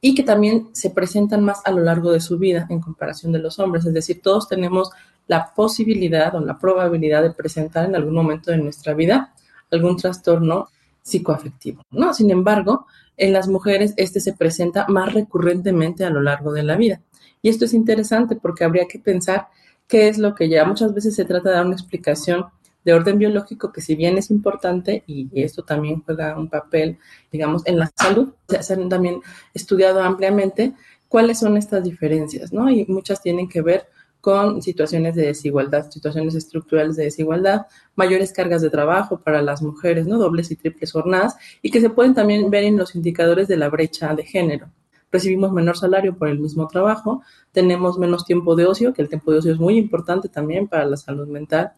y 0.00 0.14
que 0.14 0.22
también 0.22 0.68
se 0.72 0.90
presentan 0.90 1.44
más 1.44 1.62
a 1.64 1.70
lo 1.70 1.82
largo 1.82 2.12
de 2.12 2.20
su 2.20 2.38
vida 2.38 2.66
en 2.68 2.80
comparación 2.80 3.32
de 3.32 3.38
los 3.38 3.58
hombres. 3.58 3.86
Es 3.86 3.94
decir, 3.94 4.20
todos 4.22 4.48
tenemos 4.48 4.90
la 5.26 5.52
posibilidad 5.54 6.34
o 6.34 6.40
la 6.40 6.58
probabilidad 6.58 7.22
de 7.22 7.30
presentar 7.30 7.86
en 7.86 7.96
algún 7.96 8.14
momento 8.14 8.50
de 8.50 8.58
nuestra 8.58 8.94
vida 8.94 9.34
algún 9.70 9.96
trastorno 9.96 10.68
psicoafectivo, 11.06 11.82
¿no? 11.90 12.12
Sin 12.12 12.30
embargo, 12.32 12.86
en 13.16 13.32
las 13.32 13.46
mujeres 13.46 13.94
este 13.96 14.18
se 14.18 14.32
presenta 14.32 14.86
más 14.88 15.14
recurrentemente 15.14 16.04
a 16.04 16.10
lo 16.10 16.20
largo 16.20 16.52
de 16.52 16.64
la 16.64 16.76
vida. 16.76 17.00
Y 17.42 17.48
esto 17.48 17.64
es 17.64 17.74
interesante 17.74 18.34
porque 18.34 18.64
habría 18.64 18.88
que 18.88 18.98
pensar 18.98 19.46
qué 19.86 20.08
es 20.08 20.18
lo 20.18 20.34
que 20.34 20.48
ya 20.48 20.64
muchas 20.64 20.92
veces 20.92 21.14
se 21.14 21.24
trata 21.24 21.50
de 21.50 21.54
dar 21.54 21.66
una 21.66 21.76
explicación 21.76 22.46
de 22.84 22.92
orden 22.92 23.18
biológico 23.18 23.72
que 23.72 23.80
si 23.80 23.94
bien 23.94 24.18
es 24.18 24.30
importante 24.30 25.04
y 25.06 25.28
esto 25.40 25.62
también 25.62 26.02
juega 26.04 26.36
un 26.36 26.48
papel, 26.48 26.98
digamos, 27.30 27.62
en 27.66 27.78
la 27.78 27.90
salud, 27.96 28.34
se 28.48 28.72
han 28.72 28.88
también 28.88 29.20
estudiado 29.54 30.02
ampliamente 30.02 30.74
cuáles 31.08 31.38
son 31.38 31.56
estas 31.56 31.84
diferencias, 31.84 32.52
¿no? 32.52 32.68
Y 32.68 32.84
muchas 32.88 33.22
tienen 33.22 33.48
que 33.48 33.62
ver 33.62 33.86
con 34.26 34.60
situaciones 34.60 35.14
de 35.14 35.26
desigualdad, 35.26 35.88
situaciones 35.88 36.34
estructurales 36.34 36.96
de 36.96 37.04
desigualdad, 37.04 37.68
mayores 37.94 38.32
cargas 38.32 38.60
de 38.60 38.70
trabajo 38.70 39.20
para 39.20 39.40
las 39.40 39.62
mujeres, 39.62 40.08
¿no? 40.08 40.18
Dobles 40.18 40.50
y 40.50 40.56
triples 40.56 40.90
jornadas, 40.90 41.36
y 41.62 41.70
que 41.70 41.80
se 41.80 41.90
pueden 41.90 42.12
también 42.12 42.50
ver 42.50 42.64
en 42.64 42.76
los 42.76 42.96
indicadores 42.96 43.46
de 43.46 43.56
la 43.56 43.68
brecha 43.68 44.16
de 44.16 44.24
género. 44.24 44.68
Recibimos 45.12 45.52
menor 45.52 45.78
salario 45.78 46.16
por 46.16 46.26
el 46.26 46.40
mismo 46.40 46.66
trabajo, 46.66 47.22
tenemos 47.52 48.00
menos 48.00 48.24
tiempo 48.24 48.56
de 48.56 48.66
ocio, 48.66 48.92
que 48.92 49.02
el 49.02 49.08
tiempo 49.08 49.30
de 49.30 49.38
ocio 49.38 49.52
es 49.52 49.60
muy 49.60 49.78
importante 49.78 50.28
también 50.28 50.66
para 50.66 50.86
la 50.86 50.96
salud 50.96 51.28
mental, 51.28 51.74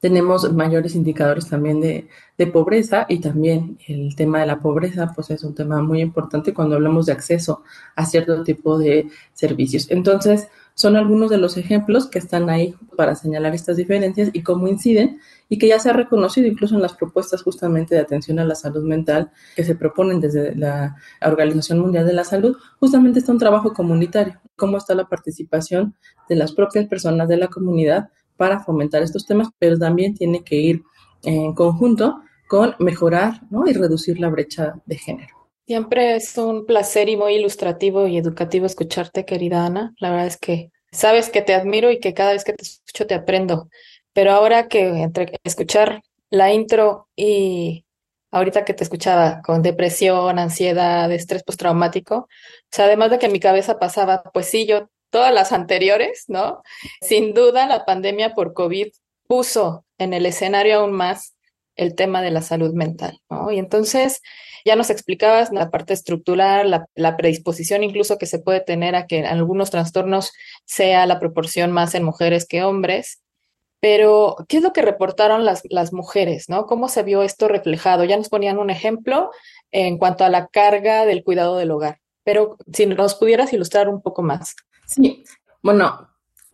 tenemos 0.00 0.52
mayores 0.52 0.94
indicadores 0.94 1.48
también 1.48 1.80
de, 1.80 2.08
pobreza 2.52 3.06
y 3.08 3.18
también 3.18 3.78
el 3.88 4.14
tema 4.14 4.38
de 4.38 4.46
la 4.46 4.60
pobreza, 4.60 5.10
pues 5.12 5.30
es 5.30 5.42
un 5.42 5.56
tema 5.56 5.82
muy 5.82 6.00
importante 6.00 6.54
cuando 6.54 6.76
hablamos 6.76 7.06
de 7.06 7.12
acceso 7.12 7.64
a 7.96 8.06
cierto 8.06 8.44
tipo 8.44 8.78
de 8.78 9.08
servicios. 9.34 9.90
Entonces, 9.90 10.46
son 10.78 10.94
algunos 10.94 11.28
de 11.28 11.38
los 11.38 11.56
ejemplos 11.56 12.06
que 12.06 12.20
están 12.20 12.48
ahí 12.48 12.72
para 12.96 13.16
señalar 13.16 13.52
estas 13.52 13.76
diferencias 13.76 14.30
y 14.32 14.44
cómo 14.44 14.68
inciden 14.68 15.18
y 15.48 15.58
que 15.58 15.66
ya 15.66 15.80
se 15.80 15.90
ha 15.90 15.92
reconocido 15.92 16.46
incluso 16.46 16.76
en 16.76 16.82
las 16.82 16.92
propuestas 16.92 17.42
justamente 17.42 17.96
de 17.96 18.00
atención 18.00 18.38
a 18.38 18.44
la 18.44 18.54
salud 18.54 18.84
mental 18.84 19.32
que 19.56 19.64
se 19.64 19.74
proponen 19.74 20.20
desde 20.20 20.54
la 20.54 20.94
Organización 21.20 21.80
Mundial 21.80 22.06
de 22.06 22.12
la 22.12 22.22
Salud, 22.22 22.56
justamente 22.78 23.18
está 23.18 23.32
un 23.32 23.40
trabajo 23.40 23.72
comunitario, 23.72 24.40
cómo 24.54 24.76
está 24.76 24.94
la 24.94 25.08
participación 25.08 25.96
de 26.28 26.36
las 26.36 26.52
propias 26.52 26.86
personas 26.86 27.26
de 27.26 27.38
la 27.38 27.48
comunidad 27.48 28.10
para 28.36 28.60
fomentar 28.60 29.02
estos 29.02 29.26
temas, 29.26 29.48
pero 29.58 29.76
también 29.78 30.14
tiene 30.14 30.44
que 30.44 30.60
ir 30.60 30.84
en 31.24 31.54
conjunto 31.54 32.20
con 32.46 32.76
mejorar 32.78 33.40
y 33.66 33.72
reducir 33.72 34.20
la 34.20 34.28
brecha 34.28 34.74
de 34.86 34.96
género. 34.96 35.37
Siempre 35.68 36.16
es 36.16 36.38
un 36.38 36.64
placer 36.64 37.10
y 37.10 37.18
muy 37.18 37.34
ilustrativo 37.34 38.06
y 38.06 38.16
educativo 38.16 38.64
escucharte, 38.64 39.26
querida 39.26 39.66
Ana. 39.66 39.92
La 39.98 40.08
verdad 40.08 40.26
es 40.26 40.38
que 40.38 40.70
sabes 40.92 41.28
que 41.28 41.42
te 41.42 41.52
admiro 41.52 41.90
y 41.90 42.00
que 42.00 42.14
cada 42.14 42.32
vez 42.32 42.42
que 42.42 42.54
te 42.54 42.62
escucho 42.62 43.06
te 43.06 43.12
aprendo. 43.12 43.68
Pero 44.14 44.32
ahora 44.32 44.66
que 44.68 45.02
entre 45.02 45.38
escuchar 45.44 46.00
la 46.30 46.54
intro 46.54 47.10
y 47.14 47.84
ahorita 48.30 48.64
que 48.64 48.72
te 48.72 48.82
escuchaba 48.82 49.42
con 49.42 49.60
depresión, 49.60 50.38
ansiedad, 50.38 51.12
estrés 51.12 51.42
postraumático, 51.42 52.16
o 52.16 52.28
sea, 52.72 52.86
además 52.86 53.10
de 53.10 53.18
que 53.18 53.28
mi 53.28 53.38
cabeza 53.38 53.78
pasaba, 53.78 54.22
pues 54.32 54.46
sí, 54.46 54.64
yo 54.64 54.88
todas 55.10 55.34
las 55.34 55.52
anteriores, 55.52 56.24
¿no? 56.28 56.62
Sin 57.02 57.34
duda, 57.34 57.66
la 57.66 57.84
pandemia 57.84 58.34
por 58.34 58.54
COVID 58.54 58.88
puso 59.26 59.84
en 59.98 60.14
el 60.14 60.24
escenario 60.24 60.78
aún 60.80 60.92
más 60.92 61.34
el 61.76 61.94
tema 61.94 62.22
de 62.22 62.30
la 62.30 62.40
salud 62.40 62.72
mental, 62.72 63.20
¿no? 63.28 63.52
Y 63.52 63.58
entonces 63.58 64.22
ya 64.64 64.76
nos 64.76 64.90
explicabas 64.90 65.52
la 65.52 65.70
parte 65.70 65.94
estructural, 65.94 66.86
la, 66.94 67.16
predisposición 67.16 67.82
incluso 67.84 68.18
que 68.18 68.26
se 68.26 68.38
puede 68.38 68.60
tener 68.60 68.94
a 68.94 69.06
que 69.06 69.18
en 69.18 69.26
algunos 69.26 69.70
trastornos 69.70 70.32
sea 70.64 71.06
la 71.06 71.18
proporción 71.18 71.72
más 71.72 71.94
en 71.94 72.04
mujeres 72.04 72.46
que 72.46 72.62
hombres. 72.62 73.22
Pero, 73.80 74.36
¿qué 74.48 74.56
es 74.56 74.62
lo 74.62 74.72
que 74.72 74.82
reportaron 74.82 75.44
las, 75.44 75.62
las 75.70 75.92
mujeres, 75.92 76.48
no? 76.48 76.66
¿Cómo 76.66 76.88
se 76.88 77.04
vio 77.04 77.22
esto 77.22 77.46
reflejado? 77.46 78.02
Ya 78.04 78.16
nos 78.16 78.28
ponían 78.28 78.58
un 78.58 78.70
ejemplo 78.70 79.30
en 79.70 79.98
cuanto 79.98 80.24
a 80.24 80.30
la 80.30 80.48
carga 80.48 81.06
del 81.06 81.22
cuidado 81.22 81.56
del 81.56 81.70
hogar, 81.70 82.00
pero 82.24 82.56
si 82.72 82.86
nos 82.86 83.14
pudieras 83.14 83.52
ilustrar 83.52 83.88
un 83.88 84.02
poco 84.02 84.22
más. 84.22 84.56
Sí, 84.86 85.22
bueno, 85.62 86.08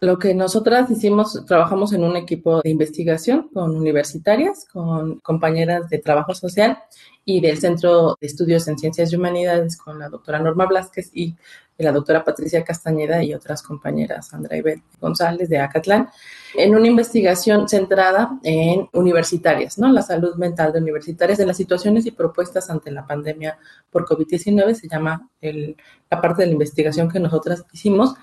lo 0.04 0.18
que 0.18 0.34
nosotras 0.34 0.90
hicimos, 0.90 1.44
trabajamos 1.46 1.92
en 1.92 2.04
un 2.04 2.16
equipo 2.16 2.60
de 2.60 2.70
investigación 2.70 3.48
con 3.52 3.74
universitarias, 3.74 4.66
con 4.70 5.18
compañeras 5.20 5.88
de 5.88 5.98
trabajo 5.98 6.34
social 6.34 6.78
y 7.24 7.40
del 7.40 7.58
Centro 7.58 8.16
de 8.20 8.26
Estudios 8.26 8.68
en 8.68 8.78
Ciencias 8.78 9.12
y 9.12 9.16
Humanidades 9.16 9.76
con 9.76 9.98
la 9.98 10.08
doctora 10.08 10.38
Norma 10.38 10.66
Blasquez 10.66 11.10
y 11.14 11.34
la 11.78 11.90
doctora 11.90 12.24
Patricia 12.24 12.62
Castañeda 12.62 13.22
y 13.22 13.34
otras 13.34 13.62
compañeras, 13.62 14.28
Sandra 14.28 14.56
Ibet 14.56 14.82
González 15.00 15.48
de 15.48 15.58
Acatlán, 15.58 16.08
en 16.54 16.74
una 16.74 16.86
investigación 16.86 17.68
centrada 17.68 18.38
en 18.42 18.88
universitarias, 18.92 19.78
¿no? 19.78 19.92
La 19.92 20.02
salud 20.02 20.36
mental 20.36 20.72
de 20.72 20.80
universitarias, 20.80 21.38
de 21.38 21.46
las 21.46 21.56
situaciones 21.56 22.06
y 22.06 22.10
propuestas 22.10 22.70
ante 22.70 22.90
la 22.90 23.06
pandemia 23.06 23.58
por 23.90 24.06
COVID-19, 24.06 24.74
se 24.74 24.88
llama 24.88 25.28
el, 25.40 25.76
la 26.10 26.20
parte 26.20 26.42
de 26.42 26.46
la 26.46 26.52
investigación 26.52 27.10
que 27.10 27.20
nosotras 27.20 27.64
hicimos, 27.72 28.14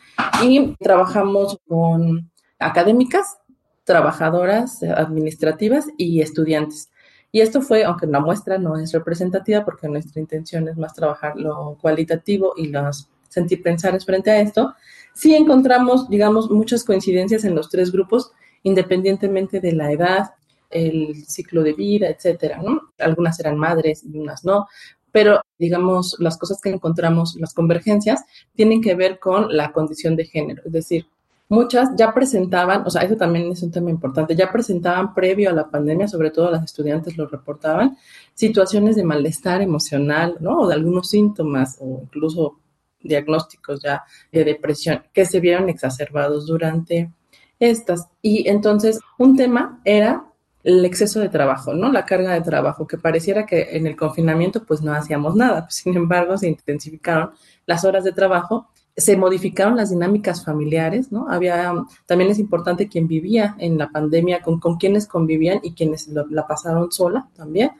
y 0.44 0.76
trabajamos 0.78 1.60
con 1.68 2.32
académicas, 2.60 3.38
trabajadoras 3.84 4.82
administrativas 4.84 5.88
y 5.98 6.22
estudiantes. 6.22 6.90
Y 7.32 7.42
esto 7.42 7.62
fue, 7.62 7.84
aunque 7.84 8.08
la 8.08 8.20
muestra 8.20 8.58
no 8.58 8.78
es 8.78 8.92
representativa, 8.92 9.64
porque 9.64 9.88
nuestra 9.88 10.22
intención 10.22 10.68
es 10.68 10.78
más 10.78 10.94
trabajar 10.94 11.38
lo 11.38 11.78
cualitativo 11.82 12.54
y 12.58 12.68
los 12.68 13.10
sentir 13.32 13.64
pensares 13.64 14.06
frente 14.06 14.30
a 14.30 14.42
esto, 14.42 14.76
sí 15.14 15.34
encontramos, 15.34 16.10
digamos, 16.10 16.52
muchas 16.52 16.84
coincidencias 16.84 17.44
en 17.46 17.56
los 17.56 17.70
tres 17.70 17.92
grupos, 17.92 18.32
independientemente 18.64 19.60
de 19.60 19.72
la 19.72 19.92
edad, 19.92 20.32
el 20.70 21.26
ciclo 21.26 21.64
de 21.64 21.74
vida, 21.74 22.10
etcétera, 22.10 22.62
¿no? 22.62 22.82
Algunas 23.00 23.40
eran 23.40 23.58
madres 23.58 24.04
y 24.04 24.20
unas 24.20 24.44
no, 24.44 24.68
pero 25.12 25.42
digamos, 25.58 26.18
las 26.20 26.38
cosas 26.38 26.60
que 26.62 26.70
encontramos, 26.70 27.36
las 27.36 27.54
convergencias, 27.54 28.24
tienen 28.56 28.82
que 28.82 28.96
ver 28.96 29.20
con 29.20 29.56
la 29.56 29.72
condición 29.72 30.16
de 30.16 30.26
género, 30.26 30.62
es 30.66 30.72
decir, 30.72 31.08
muchas 31.50 31.90
ya 31.98 32.14
presentaban, 32.14 32.84
o 32.88 32.90
sea, 32.90 33.02
eso 33.02 33.18
también 33.18 33.52
es 33.52 33.62
un 33.62 33.72
tema 33.72 33.90
importante, 33.90 34.38
ya 34.38 34.50
presentaban 34.50 35.14
previo 35.14 35.50
a 35.50 35.54
la 35.54 35.70
pandemia, 35.70 36.08
sobre 36.08 36.32
todo 36.32 36.50
las 36.50 36.64
estudiantes 36.64 37.18
lo 37.18 37.28
reportaban, 37.28 37.98
situaciones 38.34 38.96
de 38.96 39.04
malestar 39.04 39.62
emocional, 39.62 40.38
¿no? 40.40 40.60
O 40.60 40.68
de 40.68 40.76
algunos 40.76 41.10
síntomas 41.10 41.78
o 41.82 42.00
incluso 42.04 42.61
diagnósticos 43.04 43.82
ya 43.82 44.04
de 44.32 44.44
depresión 44.44 45.04
que 45.14 45.26
se 45.26 45.40
vieron 45.40 45.70
exacerbados 45.70 46.48
durante 46.48 47.12
estas. 47.60 48.08
Y 48.22 48.48
entonces 48.48 49.00
un 49.18 49.36
tema 49.36 49.82
era 49.86 50.26
el 50.64 50.86
exceso 50.86 51.20
de 51.20 51.30
trabajo, 51.30 51.74
¿no? 51.74 51.92
La 51.92 52.06
carga 52.06 52.34
de 52.34 52.42
trabajo, 52.42 52.86
que 52.86 52.98
pareciera 52.98 53.46
que 53.46 53.76
en 53.76 53.88
el 53.88 53.96
confinamiento 53.96 54.64
pues 54.64 54.82
no 54.82 54.94
hacíamos 54.94 55.36
nada, 55.36 55.68
sin 55.70 55.96
embargo 55.96 56.38
se 56.38 56.48
intensificaron 56.48 57.32
las 57.66 57.84
horas 57.84 58.04
de 58.04 58.12
trabajo 58.12 58.68
se 58.96 59.16
modificaron 59.16 59.78
las 59.78 59.90
dinámicas 59.90 60.44
familiares, 60.44 61.12
¿no? 61.12 61.28
Había, 61.30 61.74
también 62.06 62.30
es 62.30 62.40
importante 62.40 62.88
quien 62.88 63.08
vivía 63.08 63.56
en 63.58 63.78
la 63.78 63.90
pandemia, 63.90 64.42
con, 64.42 64.60
con 64.60 64.78
quienes 64.78 65.08
convivían 65.08 65.60
y 65.64 65.74
quienes 65.74 66.08
la 66.08 66.46
pasaron 66.46 66.92
sola 66.92 67.28
también, 67.36 67.72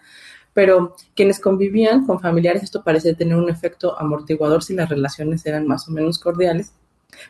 pero 0.54 0.96
quienes 1.16 1.40
convivían 1.40 2.06
con 2.06 2.20
familiares, 2.20 2.64
esto 2.64 2.84
parece 2.84 3.16
tener 3.16 3.36
un 3.36 3.50
efecto 3.50 3.98
amortiguador 3.98 4.64
si 4.64 4.74
las 4.74 4.90
relaciones 4.90 5.46
eran 5.46 5.68
más 5.68 5.88
o 5.88 5.92
menos 5.92 6.20
cordiales, 6.20 6.74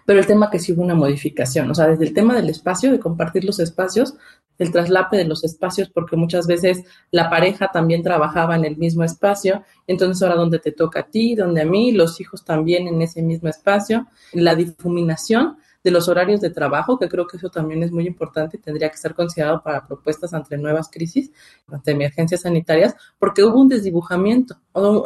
pero 0.06 0.20
el 0.20 0.28
tema 0.28 0.50
que 0.50 0.60
sí 0.60 0.74
hubo 0.74 0.84
una 0.84 0.96
modificación, 0.96 1.70
o 1.70 1.76
sea, 1.76 1.88
desde 1.88 2.06
el 2.06 2.14
tema 2.14 2.36
del 2.36 2.50
espacio, 2.50 2.92
de 2.92 3.00
compartir 3.00 3.44
los 3.44 3.60
espacios, 3.60 4.16
el 4.58 4.72
traslape 4.72 5.18
de 5.18 5.26
los 5.26 5.44
espacios, 5.44 5.90
porque 5.90 6.16
muchas 6.16 6.46
veces 6.46 6.84
la 7.10 7.30
pareja 7.30 7.70
también 7.74 8.04
trabajaba 8.04 8.56
en 8.56 8.66
el 8.66 8.78
mismo 8.78 9.04
espacio, 9.04 9.64
entonces 9.88 10.22
ahora 10.22 10.36
donde 10.36 10.60
te 10.60 10.72
toca 10.72 11.02
a 11.02 11.08
ti, 11.08 11.36
donde 11.36 11.62
a 11.62 11.66
mí, 11.66 11.92
los 11.92 12.22
hijos 12.22 12.46
también 12.46 12.88
en 12.88 13.02
ese 13.02 13.22
mismo 13.24 13.50
espacio, 13.50 14.08
la 14.34 14.56
difuminación 14.56 15.58
de 15.84 15.92
los 15.92 16.08
horarios 16.08 16.42
de 16.42 16.50
trabajo, 16.50 16.98
que 17.00 17.10
creo 17.10 17.28
que 17.28 17.38
eso 17.38 17.50
también 17.50 17.84
es 17.84 17.92
muy 17.92 18.06
importante 18.06 18.58
y 18.58 18.60
tendría 18.60 18.90
que 18.90 18.96
estar 18.96 19.16
considerado 19.16 19.64
para 19.64 19.86
propuestas 19.86 20.34
ante 20.34 20.58
nuevas 20.58 20.90
crisis, 20.92 21.32
ante 21.68 21.92
emergencias 21.92 22.42
sanitarias, 22.42 22.96
porque 23.18 23.44
hubo 23.44 23.60
un 23.60 23.70
desdibujamiento 23.70 24.58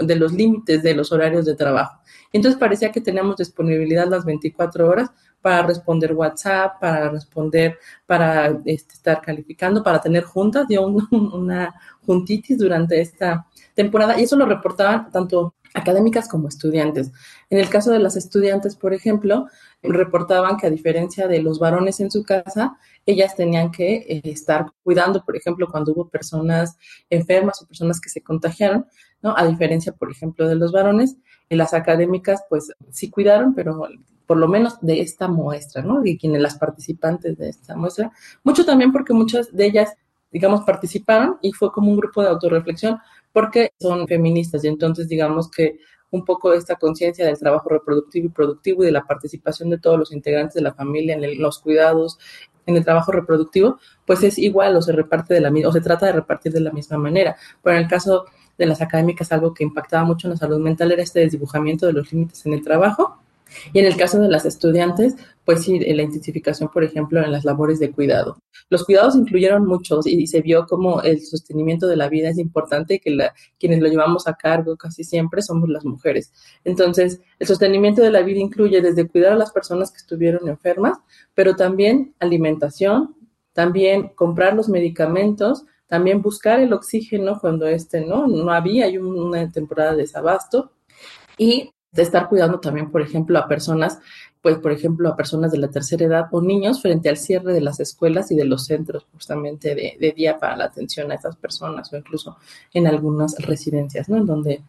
de 0.02 0.16
los 0.16 0.34
límites 0.34 0.84
de 0.84 0.94
los 0.94 1.12
horarios 1.12 1.46
de 1.46 1.56
trabajo. 1.56 2.00
Entonces 2.34 2.60
parecía 2.60 2.92
que 2.92 3.02
teníamos 3.02 3.38
disponibilidad 3.38 4.08
las 4.08 4.26
24 4.26 4.88
horas 4.90 5.12
para 5.42 5.62
responder 5.62 6.14
WhatsApp, 6.14 6.80
para 6.80 7.10
responder, 7.10 7.78
para 8.06 8.48
este, 8.66 8.94
estar 8.96 9.22
calificando, 9.22 9.84
para 9.84 10.02
tener 10.02 10.24
juntas, 10.24 10.68
dio 10.68 10.86
una 11.12 11.74
juntitis 12.06 12.58
durante 12.58 13.00
esta 13.00 13.46
temporada 13.74 14.20
y 14.20 14.24
eso 14.24 14.36
lo 14.36 14.46
reportaban 14.46 15.12
tanto 15.12 15.56
académicas 15.76 16.28
como 16.28 16.48
estudiantes. 16.48 17.12
En 17.50 17.60
el 17.60 17.70
caso 17.70 17.92
de 17.92 18.00
las 18.00 18.16
estudiantes, 18.16 18.76
por 18.76 18.94
ejemplo, 18.94 19.48
reportaban 19.84 20.58
que 20.58 20.68
a 20.68 20.72
diferencia 20.72 21.28
de 21.28 21.42
los 21.42 21.60
varones 21.60 22.00
en 22.00 22.10
su 22.10 22.24
casa, 22.24 22.78
ellas 23.06 23.36
tenían 23.36 23.72
que 23.72 23.98
eh, 23.98 24.22
estar 24.24 24.66
cuidando, 24.84 25.24
por 25.24 25.36
ejemplo, 25.36 25.68
cuando 25.70 25.92
hubo 25.92 26.10
personas 26.10 26.78
enfermas 27.10 27.62
o 27.62 27.68
personas 27.68 28.02
que 28.02 28.10
se 28.10 28.22
contagiaron, 28.22 28.88
¿no? 29.22 29.38
A 29.38 29.46
diferencia, 29.46 29.92
por 29.92 30.12
ejemplo, 30.12 30.48
de 30.48 30.56
los 30.56 30.72
varones, 30.72 31.18
Y 31.48 31.56
las 31.56 31.76
académicas, 31.76 32.44
pues 32.50 32.72
sí 32.90 33.12
cuidaron, 33.12 33.54
pero 33.54 33.88
por 34.26 34.38
lo 34.38 34.48
menos 34.48 34.80
de 34.82 35.02
esta 35.02 35.28
muestra, 35.28 35.84
¿no? 35.84 36.02
De 36.02 36.18
quienes 36.18 36.42
las 36.42 36.58
participantes 36.58 37.38
de 37.38 37.50
esta 37.50 37.76
muestra. 37.76 38.12
Mucho 38.44 38.66
también 38.66 38.92
porque 38.92 39.14
muchas 39.14 39.56
de 39.56 39.66
ellas, 39.66 39.96
digamos, 40.32 40.62
participaron 40.62 41.38
y 41.42 41.52
fue 41.52 41.72
como 41.72 41.92
un 41.92 41.98
grupo 41.98 42.24
de 42.24 42.30
autorreflexión 42.30 42.98
porque 43.36 43.74
son 43.82 44.08
feministas 44.08 44.64
y 44.64 44.70
entonces 44.70 45.10
digamos 45.10 45.52
que 45.52 45.78
un 46.10 46.24
poco 46.24 46.54
esta 46.54 46.78
conciencia 46.78 47.26
del 47.26 47.38
trabajo 47.38 47.68
reproductivo 47.68 48.28
y 48.28 48.30
productivo 48.30 48.82
y 48.82 48.86
de 48.86 48.94
la 48.94 49.04
participación 49.04 49.70
de 49.70 49.78
todos 49.78 50.00
los 50.00 50.14
integrantes 50.14 50.54
de 50.54 50.62
la 50.62 50.74
familia 50.74 51.16
en 51.16 51.42
los 51.42 51.60
cuidados, 51.60 52.18
en 52.66 52.78
el 52.78 52.86
trabajo 52.86 53.12
reproductivo, 53.12 53.78
pues 54.06 54.24
es 54.24 54.38
igual 54.38 54.78
o 54.78 54.82
se 54.82 54.94
reparte 54.94 55.34
de 55.34 55.42
la 55.42 55.52
misma, 55.52 55.68
o 55.68 55.74
se 55.74 55.82
trata 55.82 56.06
de 56.06 56.14
repartir 56.14 56.54
de 56.54 56.62
la 56.62 56.72
misma 56.72 56.98
manera. 56.98 57.36
Pero 57.62 57.76
en 57.76 57.84
el 57.84 57.90
caso 57.90 58.24
de 58.58 58.68
las 58.68 58.82
académicas, 58.82 59.34
algo 59.34 59.54
que 59.54 59.66
impactaba 59.66 60.06
mucho 60.06 60.28
en 60.28 60.32
la 60.32 60.38
salud 60.38 60.60
mental 60.60 60.94
era 60.94 61.04
este 61.04 61.20
desdibujamiento 61.20 61.88
de 61.88 61.92
los 61.92 62.14
límites 62.14 62.46
en 62.46 62.54
el 62.54 62.64
trabajo 62.64 63.20
y 63.74 63.80
en 63.80 63.86
el 63.86 63.98
caso 63.98 64.20
de 64.20 64.30
las 64.30 64.46
estudiantes, 64.46 65.16
pues 65.44 65.64
sí, 65.64 65.80
la 65.80 66.02
intensificación, 66.02 66.70
por 66.70 66.84
ejemplo, 66.84 67.24
en 67.24 67.32
las 67.32 67.46
labores 67.46 67.80
de 67.80 67.92
cuidado. 67.92 68.38
Los 68.70 68.84
cuidados 68.84 69.16
incluyeron 69.16 69.66
muchos 69.66 70.08
y 70.08 70.26
se 70.28 70.42
vio 70.42 70.66
como 70.66 71.02
el 71.02 71.22
sostenimiento 71.22 71.88
de 71.88 71.96
la 71.96 72.10
vida 72.10 72.30
es 72.30 72.40
importante 72.40 72.96
y 72.96 73.00
que 73.00 73.12
la, 73.12 73.34
quienes 73.60 73.80
lo 73.80 73.88
llevamos 73.88 74.28
a 74.28 74.34
cargo 74.34 74.76
casi 74.76 75.04
siempre 75.04 75.42
somos 75.42 75.70
las 75.70 75.86
mujeres. 75.86 76.34
Entonces, 76.64 77.22
el 77.38 77.48
sostenimiento 77.48 78.02
de 78.02 78.12
la 78.12 78.22
vida 78.22 78.40
incluye 78.40 78.82
desde 78.82 79.08
cuidar 79.08 79.34
a 79.34 79.38
las 79.38 79.52
personas 79.52 79.92
que 79.92 79.98
estuvieron 79.98 80.48
enfermas, 80.48 80.98
pero 81.34 81.56
también 81.56 82.16
alimentación, 82.20 83.16
también 83.54 84.10
comprar 84.16 84.56
los 84.56 84.68
medicamentos, 84.68 85.66
también 85.88 86.22
buscar 86.22 86.60
el 86.60 86.74
oxígeno 86.74 87.40
cuando 87.40 87.68
este 87.68 88.02
no, 88.02 88.28
no 88.28 88.52
había, 88.52 88.86
hay 88.86 88.98
una 88.98 89.52
temporada 89.52 89.92
de 89.92 89.98
desabasto 89.98 90.72
y 91.38 91.72
de 91.96 92.02
estar 92.04 92.28
cuidando 92.28 92.60
también, 92.60 92.92
por 92.92 93.02
ejemplo, 93.02 93.40
a 93.40 93.48
personas, 93.48 94.00
pues, 94.42 94.58
por 94.58 94.74
ejemplo, 94.74 95.10
a 95.10 95.16
personas 95.16 95.52
de 95.52 95.58
la 95.58 95.70
tercera 95.70 96.06
edad 96.06 96.28
o 96.32 96.42
niños 96.42 96.82
frente 96.82 97.08
al 97.08 97.18
cierre 97.18 97.54
de 97.54 97.62
las 97.62 97.80
escuelas 97.80 98.32
y 98.32 98.36
de 98.36 98.44
los 98.44 98.66
centros 98.66 99.08
justamente 99.14 99.74
de, 99.74 100.14
día 100.16 100.38
para 100.38 100.58
la 100.58 100.66
atención 100.66 101.12
a 101.12 101.16
esas 101.16 101.38
personas 101.38 101.92
o 101.92 101.98
incluso 101.98 102.38
en 102.74 102.86
algunas 102.86 103.38
residencias, 103.40 104.10
¿no? 104.10 104.18
En 104.18 104.26
donde, 104.26 104.62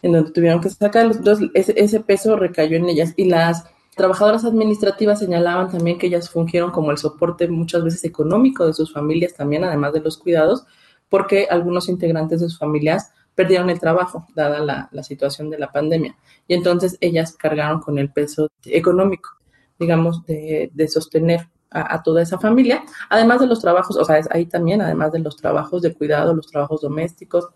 en 0.00 0.12
donde 0.12 0.30
tuvieron 0.32 0.60
que 0.60 0.70
sacar 0.70 1.06
Entonces, 1.06 1.50
ese, 1.52 1.74
ese 1.76 2.00
peso 2.00 2.36
recayó 2.36 2.78
en 2.78 2.88
ellas 2.88 3.12
y 3.16 3.26
las 3.26 3.64
trabajadoras 3.94 4.46
administrativas 4.46 5.18
señalaban 5.18 5.70
también 5.70 5.98
que 5.98 6.06
ellas 6.06 6.30
fungieron 6.30 6.70
como 6.70 6.90
el 6.90 6.96
soporte 6.96 7.48
muchas 7.48 7.84
veces 7.84 8.02
económico 8.04 8.66
de 8.66 8.72
sus 8.72 8.90
familias 8.90 9.34
también, 9.34 9.64
además 9.64 9.92
de 9.92 10.00
los 10.00 10.16
cuidados, 10.16 10.64
porque 11.10 11.48
algunos 11.50 11.90
integrantes 11.90 12.40
de 12.40 12.48
sus 12.48 12.58
familias 12.58 13.12
perdieron 13.34 13.70
el 13.70 13.80
trabajo, 13.80 14.26
dada 14.34 14.60
la, 14.90 15.02
situación 15.02 15.50
de 15.50 15.58
la 15.58 15.72
pandemia. 15.72 16.16
Y 16.46 16.54
entonces 16.54 16.96
ellas 17.00 17.36
cargaron 17.36 17.80
con 17.80 17.98
el 17.98 18.10
peso 18.10 18.48
económico, 18.64 19.30
digamos, 19.78 20.24
de, 20.26 20.70
sostener 20.88 21.48
a, 21.70 22.02
toda 22.02 22.20
esa 22.20 22.38
familia, 22.38 22.84
además 23.08 23.40
de 23.40 23.46
los 23.46 23.60
trabajos, 23.60 23.96
o 23.96 24.04
sea, 24.04 24.20
ahí 24.30 24.44
también, 24.44 24.82
además 24.82 25.12
de 25.12 25.20
los 25.20 25.36
trabajos 25.36 25.80
de 25.80 25.94
cuidado, 25.94 26.34
los 26.34 26.46
trabajos 26.46 26.82
domésticos, 26.82 27.48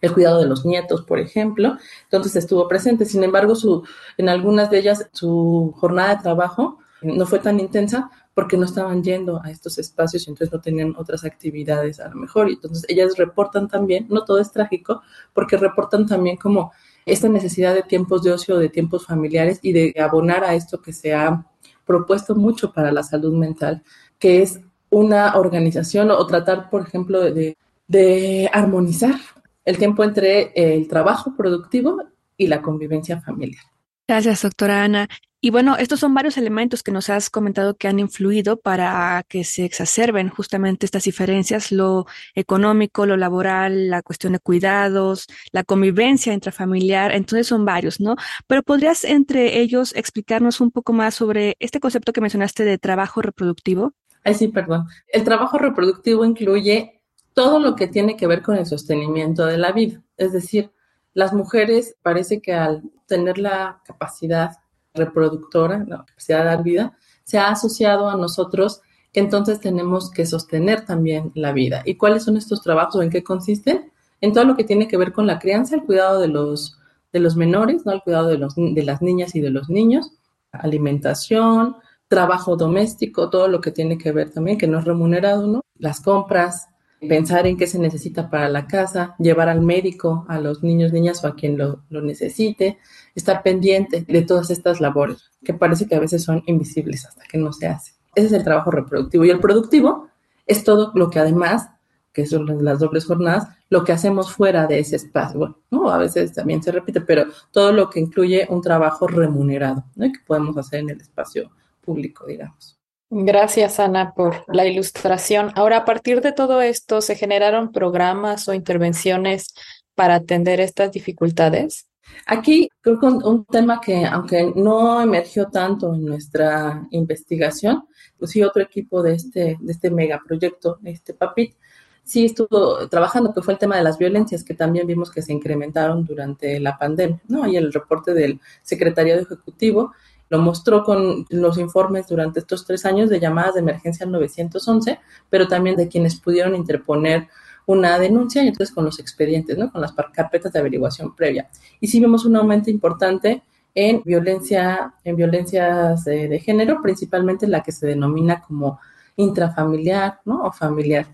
el 0.00 0.12
cuidado 0.12 0.40
de 0.40 0.46
los 0.46 0.66
nietos, 0.66 1.02
por 1.02 1.20
ejemplo, 1.20 1.76
entonces 2.04 2.34
estuvo 2.34 2.66
presente. 2.66 3.04
Sin 3.04 3.22
embargo, 3.22 3.54
su, 3.54 3.84
en 4.16 4.28
algunas 4.28 4.70
de 4.70 4.78
ellas 4.78 5.08
su 5.12 5.72
jornada 5.76 6.16
de 6.16 6.22
trabajo 6.22 6.78
no 7.02 7.26
fue 7.26 7.38
tan 7.38 7.60
intensa 7.60 8.10
porque 8.34 8.56
no 8.56 8.64
estaban 8.64 9.02
yendo 9.02 9.42
a 9.42 9.50
estos 9.50 9.78
espacios 9.78 10.26
y 10.26 10.30
entonces 10.30 10.52
no 10.52 10.60
tenían 10.60 10.94
otras 10.96 11.24
actividades 11.24 12.00
a 12.00 12.08
lo 12.08 12.16
mejor. 12.16 12.48
Y 12.48 12.54
entonces 12.54 12.84
ellas 12.88 13.16
reportan 13.16 13.68
también, 13.68 14.06
no 14.08 14.24
todo 14.24 14.38
es 14.38 14.52
trágico, 14.52 15.02
porque 15.32 15.56
reportan 15.56 16.06
también 16.06 16.36
como 16.36 16.72
esta 17.06 17.28
necesidad 17.28 17.74
de 17.74 17.82
tiempos 17.82 18.22
de 18.22 18.32
ocio, 18.32 18.58
de 18.58 18.68
tiempos 18.68 19.06
familiares 19.06 19.58
y 19.62 19.72
de 19.72 19.94
abonar 20.00 20.44
a 20.44 20.54
esto 20.54 20.80
que 20.80 20.92
se 20.92 21.12
ha 21.12 21.44
propuesto 21.84 22.34
mucho 22.34 22.72
para 22.72 22.92
la 22.92 23.02
salud 23.02 23.36
mental, 23.36 23.82
que 24.18 24.42
es 24.42 24.60
una 24.90 25.36
organización 25.36 26.10
o 26.10 26.26
tratar, 26.26 26.70
por 26.70 26.82
ejemplo, 26.82 27.20
de, 27.20 27.56
de 27.88 28.50
armonizar 28.52 29.16
el 29.64 29.78
tiempo 29.78 30.04
entre 30.04 30.52
el 30.54 30.88
trabajo 30.88 31.34
productivo 31.36 31.96
y 32.36 32.46
la 32.46 32.62
convivencia 32.62 33.20
familiar. 33.20 33.62
Gracias, 34.06 34.42
doctora 34.42 34.84
Ana. 34.84 35.08
Y 35.42 35.48
bueno, 35.48 35.76
estos 35.78 36.00
son 36.00 36.12
varios 36.12 36.36
elementos 36.36 36.82
que 36.82 36.92
nos 36.92 37.08
has 37.08 37.30
comentado 37.30 37.74
que 37.74 37.88
han 37.88 37.98
influido 37.98 38.60
para 38.60 39.24
que 39.26 39.42
se 39.44 39.64
exacerben 39.64 40.28
justamente 40.28 40.84
estas 40.84 41.04
diferencias, 41.04 41.72
lo 41.72 42.04
económico, 42.34 43.06
lo 43.06 43.16
laboral, 43.16 43.88
la 43.88 44.02
cuestión 44.02 44.34
de 44.34 44.38
cuidados, 44.38 45.28
la 45.52 45.64
convivencia 45.64 46.34
intrafamiliar, 46.34 47.12
entonces 47.12 47.46
son 47.46 47.64
varios, 47.64 48.00
¿no? 48.00 48.16
Pero 48.46 48.62
podrías 48.62 49.02
entre 49.04 49.60
ellos 49.60 49.94
explicarnos 49.96 50.60
un 50.60 50.70
poco 50.70 50.92
más 50.92 51.14
sobre 51.14 51.56
este 51.58 51.80
concepto 51.80 52.12
que 52.12 52.20
mencionaste 52.20 52.64
de 52.64 52.76
trabajo 52.76 53.22
reproductivo. 53.22 53.94
Ay, 54.22 54.34
sí, 54.34 54.48
perdón. 54.48 54.88
El 55.08 55.24
trabajo 55.24 55.56
reproductivo 55.56 56.26
incluye 56.26 57.00
todo 57.32 57.60
lo 57.60 57.76
que 57.76 57.86
tiene 57.86 58.18
que 58.18 58.26
ver 58.26 58.42
con 58.42 58.56
el 58.56 58.66
sostenimiento 58.66 59.46
de 59.46 59.56
la 59.56 59.72
vida, 59.72 60.02
es 60.18 60.34
decir, 60.34 60.70
las 61.14 61.32
mujeres 61.32 61.96
parece 62.02 62.42
que 62.42 62.52
al 62.52 62.82
tener 63.06 63.38
la 63.38 63.80
capacidad 63.86 64.58
reproductora, 64.94 65.84
la 65.86 66.04
capacidad 66.04 66.40
de 66.40 66.44
dar 66.44 66.62
vida, 66.62 66.96
se 67.24 67.38
ha 67.38 67.48
asociado 67.48 68.08
a 68.08 68.16
nosotros 68.16 68.80
que 69.12 69.20
entonces 69.20 69.60
tenemos 69.60 70.10
que 70.10 70.26
sostener 70.26 70.84
también 70.84 71.32
la 71.34 71.52
vida. 71.52 71.82
¿Y 71.84 71.96
cuáles 71.96 72.24
son 72.24 72.36
estos 72.36 72.62
trabajos 72.62 72.96
o 72.96 73.02
en 73.02 73.10
qué 73.10 73.22
consisten? 73.24 73.92
En 74.20 74.32
todo 74.32 74.44
lo 74.44 74.56
que 74.56 74.64
tiene 74.64 74.88
que 74.88 74.96
ver 74.96 75.12
con 75.12 75.26
la 75.26 75.38
crianza, 75.38 75.74
el 75.74 75.84
cuidado 75.84 76.20
de 76.20 76.28
los, 76.28 76.78
de 77.12 77.20
los 77.20 77.36
menores, 77.36 77.84
¿no? 77.84 77.92
el 77.92 78.02
cuidado 78.02 78.28
de, 78.28 78.38
los, 78.38 78.54
de 78.56 78.82
las 78.84 79.02
niñas 79.02 79.34
y 79.34 79.40
de 79.40 79.50
los 79.50 79.68
niños, 79.68 80.12
alimentación, 80.52 81.76
trabajo 82.08 82.56
doméstico, 82.56 83.30
todo 83.30 83.48
lo 83.48 83.60
que 83.60 83.70
tiene 83.70 83.96
que 83.96 84.12
ver 84.12 84.30
también, 84.30 84.58
que 84.58 84.66
no 84.66 84.78
es 84.78 84.84
remunerado, 84.84 85.46
¿no? 85.46 85.60
Las 85.76 86.00
compras, 86.00 86.66
pensar 87.08 87.46
en 87.46 87.56
qué 87.56 87.66
se 87.66 87.78
necesita 87.78 88.28
para 88.28 88.48
la 88.48 88.66
casa, 88.66 89.14
llevar 89.18 89.48
al 89.48 89.60
médico 89.60 90.26
a 90.28 90.38
los 90.38 90.62
niños, 90.62 90.92
niñas 90.92 91.24
o 91.24 91.28
a 91.28 91.34
quien 91.34 91.56
lo, 91.56 91.82
necesite, 91.88 92.78
estar 93.14 93.42
pendiente 93.42 94.04
de 94.06 94.22
todas 94.22 94.50
estas 94.50 94.80
labores 94.80 95.30
que 95.42 95.54
parece 95.54 95.86
que 95.86 95.94
a 95.94 96.00
veces 96.00 96.22
son 96.22 96.42
invisibles 96.46 97.06
hasta 97.06 97.24
que 97.24 97.38
no 97.38 97.52
se 97.52 97.66
hace. 97.66 97.92
Ese 98.14 98.26
es 98.26 98.32
el 98.32 98.44
trabajo 98.44 98.70
reproductivo. 98.70 99.24
Y 99.24 99.30
el 99.30 99.40
productivo 99.40 100.08
es 100.46 100.64
todo 100.64 100.92
lo 100.94 101.10
que 101.10 101.20
además, 101.20 101.70
que 102.12 102.26
son 102.26 102.64
las 102.64 102.80
dobles 102.80 103.06
jornadas, 103.06 103.48
lo 103.70 103.84
que 103.84 103.92
hacemos 103.92 104.32
fuera 104.32 104.66
de 104.66 104.80
ese 104.80 104.96
espacio. 104.96 105.38
Bueno, 105.38 105.58
¿no? 105.70 105.90
a 105.90 105.98
veces 105.98 106.32
también 106.32 106.62
se 106.62 106.72
repite, 106.72 107.00
pero 107.00 107.26
todo 107.50 107.72
lo 107.72 107.88
que 107.88 108.00
incluye 108.00 108.46
un 108.50 108.60
trabajo 108.60 109.06
remunerado, 109.06 109.84
¿no? 109.94 110.06
que 110.06 110.18
podemos 110.26 110.56
hacer 110.56 110.80
en 110.80 110.90
el 110.90 111.00
espacio 111.00 111.50
público, 111.80 112.26
digamos. 112.26 112.79
Gracias, 113.12 113.80
Ana, 113.80 114.14
por 114.14 114.44
la 114.46 114.66
ilustración. 114.66 115.50
Ahora, 115.56 115.78
a 115.78 115.84
partir 115.84 116.20
de 116.20 116.30
todo 116.30 116.62
esto, 116.62 117.00
¿se 117.00 117.16
generaron 117.16 117.72
programas 117.72 118.48
o 118.48 118.54
intervenciones 118.54 119.52
para 119.96 120.14
atender 120.14 120.60
estas 120.60 120.92
dificultades? 120.92 121.88
Aquí 122.26 122.68
creo 122.80 123.00
que 123.00 123.06
un, 123.06 123.44
tema 123.46 123.80
que, 123.80 124.04
aunque 124.04 124.52
no 124.54 125.02
emergió 125.02 125.48
tanto 125.48 125.92
en 125.92 126.04
nuestra 126.04 126.86
investigación, 126.92 127.82
pues 128.16 128.30
sí, 128.30 128.44
otro 128.44 128.62
equipo 128.62 129.02
de 129.02 129.14
este, 129.14 129.56
de 129.60 129.72
este 129.72 129.90
megaproyecto, 129.90 130.78
este 130.84 131.12
PAPIT, 131.12 131.56
sí 132.04 132.26
estuvo 132.26 132.88
trabajando, 132.88 133.34
que 133.34 133.42
fue 133.42 133.54
el 133.54 133.58
tema 133.58 133.76
de 133.76 133.82
las 133.82 133.98
violencias, 133.98 134.44
que 134.44 134.54
también 134.54 134.86
vimos 134.86 135.10
que 135.10 135.22
se 135.22 135.32
incrementaron 135.32 136.04
durante 136.04 136.60
la 136.60 136.78
pandemia, 136.78 137.20
¿no? 137.26 137.48
Y 137.48 137.56
el 137.56 137.72
reporte 137.72 138.14
del 138.14 138.40
Secretariado 138.62 139.22
Ejecutivo 139.22 139.94
lo 140.30 140.38
mostró 140.38 140.84
con 140.84 141.26
los 141.28 141.58
informes 141.58 142.06
durante 142.08 142.40
estos 142.40 142.64
tres 142.64 142.86
años 142.86 143.10
de 143.10 143.20
llamadas 143.20 143.54
de 143.54 143.60
emergencia 143.60 144.06
al 144.06 144.12
911, 144.12 144.98
pero 145.28 145.48
también 145.48 145.76
de 145.76 145.88
quienes 145.88 146.18
pudieron 146.18 146.54
interponer 146.54 147.28
una 147.66 147.98
denuncia 147.98 148.42
y 148.42 148.48
entonces 148.48 148.74
con 148.74 148.84
los 148.84 148.98
expedientes, 149.00 149.58
¿no? 149.58 149.70
Con 149.70 149.80
las 149.80 149.92
carpetas 149.92 150.52
de 150.52 150.60
averiguación 150.60 151.14
previa. 151.14 151.50
Y 151.80 151.88
sí 151.88 152.00
vemos 152.00 152.24
un 152.24 152.36
aumento 152.36 152.70
importante 152.70 153.42
en 153.74 154.02
violencia, 154.04 154.94
en 155.04 155.16
violencias 155.16 156.04
de, 156.04 156.40
género, 156.40 156.80
principalmente 156.80 157.46
la 157.46 157.62
que 157.62 157.72
se 157.72 157.86
denomina 157.86 158.40
como 158.40 158.80
intrafamiliar, 159.16 160.20
¿no? 160.24 160.44
O 160.44 160.52
familiar. 160.52 161.06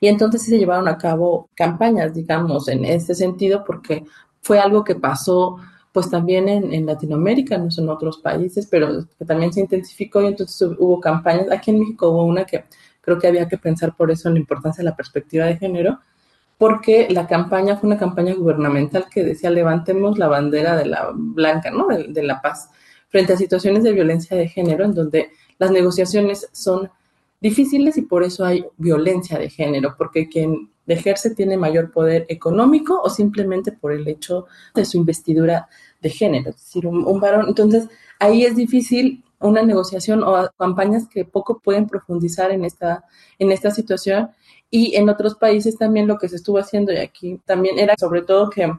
Y 0.00 0.08
entonces 0.08 0.42
se 0.42 0.58
llevaron 0.58 0.88
a 0.88 0.96
cabo 0.96 1.50
campañas, 1.54 2.14
digamos, 2.14 2.68
en 2.68 2.86
este 2.86 3.14
sentido, 3.14 3.62
porque 3.64 4.04
fue 4.40 4.58
algo 4.58 4.84
que 4.84 4.94
pasó 4.94 5.58
pues 5.94 6.10
también 6.10 6.48
en, 6.48 6.86
Latinoamérica, 6.86 7.56
no 7.56 7.70
son 7.70 7.88
otros 7.88 8.18
países, 8.18 8.66
pero 8.68 9.06
que 9.16 9.24
también 9.24 9.52
se 9.52 9.60
intensificó 9.60 10.20
y 10.20 10.26
entonces 10.26 10.68
hubo 10.76 11.00
campañas. 11.00 11.48
Aquí 11.52 11.70
en 11.70 11.78
México 11.78 12.10
hubo 12.10 12.24
una 12.24 12.44
que 12.44 12.64
creo 13.00 13.16
que 13.20 13.28
había 13.28 13.46
que 13.46 13.58
pensar 13.58 13.94
por 13.94 14.10
eso 14.10 14.26
en 14.26 14.34
la 14.34 14.40
importancia 14.40 14.82
de 14.82 14.90
la 14.90 14.96
perspectiva 14.96 15.44
de 15.44 15.56
género, 15.56 16.00
porque 16.58 17.06
la 17.10 17.28
campaña 17.28 17.76
fue 17.76 17.86
una 17.86 17.96
campaña 17.96 18.34
gubernamental 18.34 19.06
que 19.08 19.22
decía 19.22 19.50
levantemos 19.50 20.18
la 20.18 20.26
bandera 20.26 20.74
de 20.76 20.86
la 20.86 21.12
blanca, 21.14 21.70
¿no? 21.70 21.86
De, 21.86 22.08
de 22.08 22.22
la 22.24 22.42
paz, 22.42 22.70
frente 23.08 23.34
a 23.34 23.36
situaciones 23.36 23.84
de 23.84 23.92
violencia 23.92 24.36
de 24.36 24.48
género 24.48 24.84
en 24.84 24.94
donde 24.94 25.30
las 25.60 25.70
negociaciones 25.70 26.48
son 26.50 26.90
difíciles 27.40 27.96
y 27.98 28.02
por 28.02 28.24
eso 28.24 28.44
hay 28.44 28.66
violencia 28.78 29.38
de 29.38 29.48
género, 29.48 29.94
porque 29.96 30.28
quien 30.28 30.70
ejerce 30.92 31.34
tiene 31.34 31.56
mayor 31.56 31.90
poder 31.90 32.26
económico 32.28 33.00
o 33.02 33.08
simplemente 33.08 33.72
por 33.72 33.92
el 33.92 34.06
hecho 34.06 34.46
de 34.74 34.84
su 34.84 34.98
investidura 34.98 35.68
de 36.02 36.10
género, 36.10 36.50
es 36.50 36.56
decir, 36.56 36.86
un, 36.86 37.20
varón. 37.20 37.46
Entonces, 37.48 37.88
ahí 38.20 38.44
es 38.44 38.54
difícil 38.54 39.24
una 39.40 39.62
negociación 39.62 40.22
o 40.22 40.48
campañas 40.58 41.08
que 41.08 41.24
poco 41.24 41.60
pueden 41.60 41.86
profundizar 41.86 42.50
en 42.50 42.64
esta, 42.64 43.04
en 43.38 43.50
esta 43.52 43.70
situación. 43.70 44.30
Y 44.70 44.96
en 44.96 45.08
otros 45.08 45.36
países 45.36 45.78
también 45.78 46.06
lo 46.06 46.18
que 46.18 46.28
se 46.28 46.36
estuvo 46.36 46.58
haciendo, 46.58 46.92
y 46.92 46.96
aquí 46.96 47.40
también 47.46 47.78
era 47.78 47.94
sobre 47.96 48.22
todo 48.22 48.50
que 48.50 48.70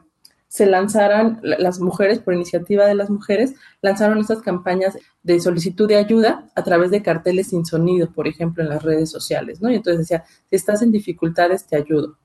se 0.48 0.66
lanzaran 0.66 1.40
las 1.42 1.80
mujeres, 1.80 2.18
por 2.20 2.34
iniciativa 2.34 2.86
de 2.86 2.94
las 2.94 3.10
mujeres, 3.10 3.54
lanzaron 3.82 4.18
estas 4.18 4.40
campañas 4.42 4.96
de 5.22 5.40
solicitud 5.40 5.88
de 5.88 5.96
ayuda 5.96 6.48
a 6.54 6.62
través 6.62 6.90
de 6.90 7.02
carteles 7.02 7.48
sin 7.48 7.66
sonido, 7.66 8.12
por 8.12 8.28
ejemplo, 8.28 8.62
en 8.62 8.68
las 8.68 8.82
redes 8.82 9.10
sociales, 9.10 9.60
¿no? 9.60 9.70
Y 9.70 9.74
entonces 9.74 10.00
decía, 10.00 10.24
si 10.48 10.56
estás 10.56 10.82
en 10.82 10.92
dificultades, 10.92 11.66
te 11.66 11.76
ayudo. 11.76 12.18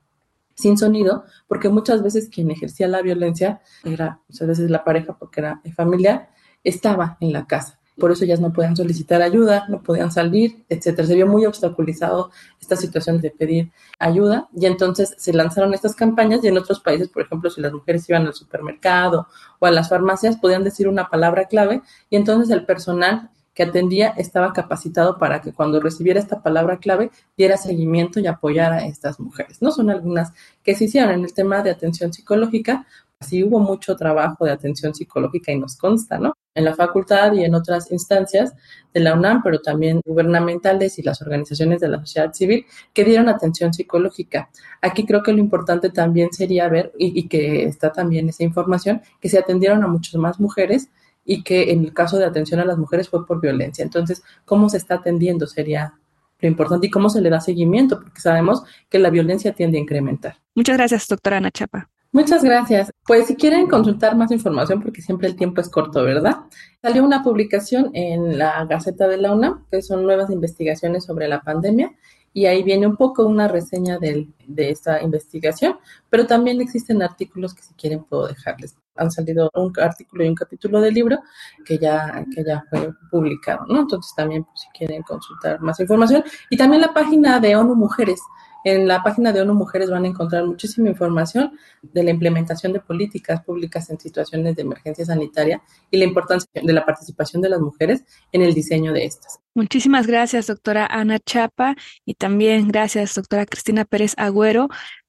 Sin 0.54 0.78
sonido, 0.78 1.24
porque 1.48 1.68
muchas 1.68 2.02
veces 2.02 2.28
quien 2.28 2.50
ejercía 2.50 2.86
la 2.86 3.02
violencia 3.02 3.60
era, 3.84 4.20
muchas 4.28 4.48
veces 4.48 4.70
la 4.70 4.84
pareja, 4.84 5.16
porque 5.18 5.40
era 5.40 5.60
familiar, 5.74 6.30
estaba 6.62 7.16
en 7.20 7.32
la 7.32 7.46
casa 7.46 7.81
por 8.02 8.10
eso 8.10 8.24
ellas 8.24 8.40
no 8.40 8.52
podían 8.52 8.74
solicitar 8.74 9.22
ayuda, 9.22 9.64
no 9.68 9.80
podían 9.80 10.10
salir, 10.10 10.64
etcétera. 10.68 11.06
Se 11.06 11.14
vio 11.14 11.28
muy 11.28 11.46
obstaculizado 11.46 12.32
esta 12.60 12.74
situación 12.74 13.20
de 13.20 13.30
pedir 13.30 13.70
ayuda 14.00 14.48
y 14.56 14.66
entonces 14.66 15.14
se 15.18 15.32
lanzaron 15.32 15.72
estas 15.72 15.94
campañas 15.94 16.42
y 16.42 16.48
en 16.48 16.58
otros 16.58 16.80
países, 16.80 17.08
por 17.08 17.22
ejemplo, 17.22 17.48
si 17.48 17.60
las 17.60 17.72
mujeres 17.72 18.08
iban 18.08 18.26
al 18.26 18.34
supermercado 18.34 19.28
o 19.60 19.66
a 19.66 19.70
las 19.70 19.88
farmacias, 19.88 20.36
podían 20.36 20.64
decir 20.64 20.88
una 20.88 21.10
palabra 21.10 21.44
clave 21.44 21.80
y 22.10 22.16
entonces 22.16 22.50
el 22.50 22.66
personal 22.66 23.30
que 23.54 23.62
atendía 23.62 24.08
estaba 24.08 24.52
capacitado 24.52 25.16
para 25.16 25.40
que 25.40 25.52
cuando 25.52 25.78
recibiera 25.78 26.18
esta 26.18 26.42
palabra 26.42 26.78
clave 26.78 27.12
diera 27.36 27.56
seguimiento 27.56 28.18
y 28.18 28.26
apoyara 28.26 28.78
a 28.78 28.86
estas 28.86 29.20
mujeres. 29.20 29.62
No 29.62 29.70
son 29.70 29.90
algunas 29.90 30.32
que 30.64 30.74
se 30.74 30.86
hicieron 30.86 31.12
en 31.12 31.22
el 31.22 31.34
tema 31.34 31.62
de 31.62 31.70
atención 31.70 32.12
psicológica, 32.12 32.84
sí 33.22 33.44
hubo 33.44 33.58
mucho 33.58 33.96
trabajo 33.96 34.44
de 34.44 34.52
atención 34.52 34.94
psicológica 34.94 35.52
y 35.52 35.58
nos 35.58 35.76
consta, 35.76 36.18
¿no? 36.18 36.34
En 36.54 36.64
la 36.64 36.74
facultad 36.74 37.32
y 37.32 37.44
en 37.44 37.54
otras 37.54 37.90
instancias 37.90 38.52
de 38.92 39.00
la 39.00 39.14
UNAM, 39.14 39.42
pero 39.42 39.60
también 39.60 40.00
gubernamentales 40.04 40.98
y 40.98 41.02
las 41.02 41.22
organizaciones 41.22 41.80
de 41.80 41.88
la 41.88 41.98
sociedad 42.00 42.32
civil 42.32 42.66
que 42.92 43.04
dieron 43.04 43.28
atención 43.28 43.72
psicológica. 43.72 44.50
Aquí 44.82 45.06
creo 45.06 45.22
que 45.22 45.32
lo 45.32 45.38
importante 45.38 45.90
también 45.90 46.32
sería 46.32 46.68
ver, 46.68 46.92
y, 46.98 47.28
que 47.28 47.64
está 47.64 47.90
también 47.90 48.28
esa 48.28 48.44
información, 48.44 49.00
que 49.20 49.28
se 49.28 49.38
atendieron 49.38 49.82
a 49.82 49.88
muchas 49.88 50.16
más 50.16 50.38
mujeres 50.40 50.90
y 51.24 51.42
que 51.42 51.70
en 51.72 51.84
el 51.84 51.94
caso 51.94 52.18
de 52.18 52.26
atención 52.26 52.60
a 52.60 52.64
las 52.64 52.78
mujeres 52.78 53.08
fue 53.08 53.26
por 53.26 53.40
violencia. 53.40 53.82
Entonces, 53.82 54.22
¿cómo 54.44 54.68
se 54.68 54.76
está 54.76 54.96
atendiendo? 54.96 55.46
Sería 55.46 55.94
lo 56.40 56.48
importante 56.48 56.88
y 56.88 56.90
cómo 56.90 57.08
se 57.08 57.20
le 57.20 57.30
da 57.30 57.40
seguimiento, 57.40 58.00
porque 58.00 58.20
sabemos 58.20 58.64
que 58.90 58.98
la 58.98 59.10
violencia 59.10 59.52
tiende 59.52 59.78
a 59.78 59.80
incrementar. 59.80 60.36
Muchas 60.54 60.76
gracias, 60.76 61.06
doctora 61.08 61.38
Ana 61.38 61.50
Chapa. 61.50 61.88
Muchas 62.14 62.44
gracias. 62.44 62.92
Pues 63.06 63.26
si 63.26 63.36
quieren 63.36 63.68
consultar 63.68 64.16
más 64.16 64.30
información, 64.30 64.82
porque 64.82 65.00
siempre 65.00 65.28
el 65.28 65.34
tiempo 65.34 65.62
es 65.62 65.70
corto, 65.70 66.04
¿verdad? 66.04 66.40
Salió 66.82 67.02
una 67.04 67.22
publicación 67.22 67.90
en 67.94 68.36
la 68.36 68.66
Gaceta 68.66 69.08
de 69.08 69.16
la 69.16 69.32
UNAM, 69.32 69.64
que 69.70 69.80
son 69.80 70.02
nuevas 70.02 70.28
investigaciones 70.28 71.04
sobre 71.04 71.26
la 71.26 71.40
pandemia, 71.40 71.92
y 72.34 72.44
ahí 72.46 72.62
viene 72.62 72.86
un 72.86 72.96
poco 72.96 73.24
una 73.24 73.48
reseña 73.48 73.98
de 74.46 74.70
esta 74.70 75.02
investigación, 75.02 75.78
pero 76.10 76.26
también 76.26 76.60
existen 76.60 77.02
artículos 77.02 77.54
que 77.54 77.62
si 77.62 77.74
quieren 77.74 78.04
puedo 78.04 78.28
dejarles. 78.28 78.76
Han 78.96 79.10
salido 79.10 79.50
un 79.54 79.72
artículo 79.80 80.24
y 80.24 80.28
un 80.28 80.34
capítulo 80.34 80.80
del 80.80 80.94
libro 80.94 81.18
que 81.64 81.78
ya, 81.78 82.24
que 82.34 82.44
ya 82.44 82.64
fue 82.68 82.92
publicado, 83.10 83.64
¿no? 83.66 83.80
Entonces 83.80 84.12
también 84.14 84.44
pues, 84.44 84.60
si 84.60 84.68
quieren 84.78 85.02
consultar 85.02 85.60
más 85.60 85.80
información. 85.80 86.22
Y 86.50 86.56
también 86.56 86.82
la 86.82 86.92
página 86.92 87.40
de 87.40 87.56
ONU 87.56 87.74
Mujeres, 87.74 88.20
en 88.64 88.86
la 88.86 89.02
página 89.02 89.32
de 89.32 89.40
ONU 89.40 89.54
Mujeres 89.54 89.90
van 89.90 90.04
a 90.04 90.08
encontrar 90.08 90.44
muchísima 90.44 90.88
información 90.88 91.58
de 91.82 92.04
la 92.04 92.10
implementación 92.10 92.72
de 92.72 92.80
políticas 92.80 93.42
públicas 93.42 93.90
en 93.90 93.98
situaciones 93.98 94.54
de 94.56 94.62
emergencia 94.62 95.04
sanitaria 95.04 95.62
y 95.90 95.98
la 95.98 96.04
importancia 96.04 96.48
de 96.62 96.72
la 96.72 96.84
participación 96.84 97.42
de 97.42 97.48
las 97.48 97.60
mujeres 97.60 98.04
en 98.30 98.42
el 98.42 98.54
diseño 98.54 98.92
de 98.92 99.04
estas. 99.04 99.40
Muchísimas 99.54 100.06
gracias, 100.06 100.46
doctora 100.46 100.86
Ana 100.86 101.18
Chapa, 101.18 101.76
y 102.06 102.14
también 102.14 102.68
gracias, 102.68 103.14
doctora 103.14 103.44
Cristina 103.46 103.84
Pérez 103.84 104.14
Agüero. 104.16 104.41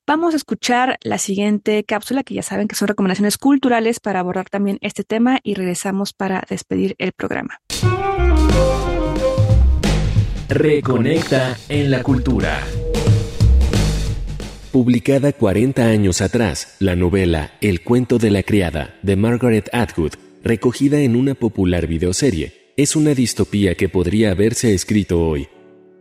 Vamos 0.05 0.33
a 0.33 0.37
escuchar 0.37 0.97
la 1.01 1.17
siguiente 1.17 1.85
cápsula, 1.85 2.23
que 2.23 2.33
ya 2.33 2.43
saben 2.43 2.67
que 2.67 2.75
son 2.75 2.89
recomendaciones 2.89 3.37
culturales 3.37 4.01
para 4.01 4.19
abordar 4.19 4.49
también 4.49 4.77
este 4.81 5.05
tema 5.05 5.39
y 5.43 5.53
regresamos 5.53 6.11
para 6.11 6.43
despedir 6.49 6.95
el 6.97 7.13
programa. 7.13 7.59
Reconecta 10.49 11.57
en 11.69 11.89
la 11.89 12.03
cultura. 12.03 12.59
Publicada 14.73 15.31
40 15.31 15.85
años 15.85 16.21
atrás, 16.21 16.75
la 16.79 16.95
novela 16.95 17.51
El 17.61 17.81
cuento 17.81 18.17
de 18.17 18.29
la 18.29 18.43
criada 18.43 18.95
de 19.03 19.15
Margaret 19.15 19.69
Atwood, 19.71 20.15
recogida 20.43 20.99
en 20.99 21.15
una 21.15 21.33
popular 21.33 21.87
videoserie, 21.87 22.73
es 22.75 22.95
una 22.97 23.13
distopía 23.13 23.75
que 23.75 23.87
podría 23.87 24.31
haberse 24.31 24.73
escrito 24.73 25.25
hoy. 25.25 25.47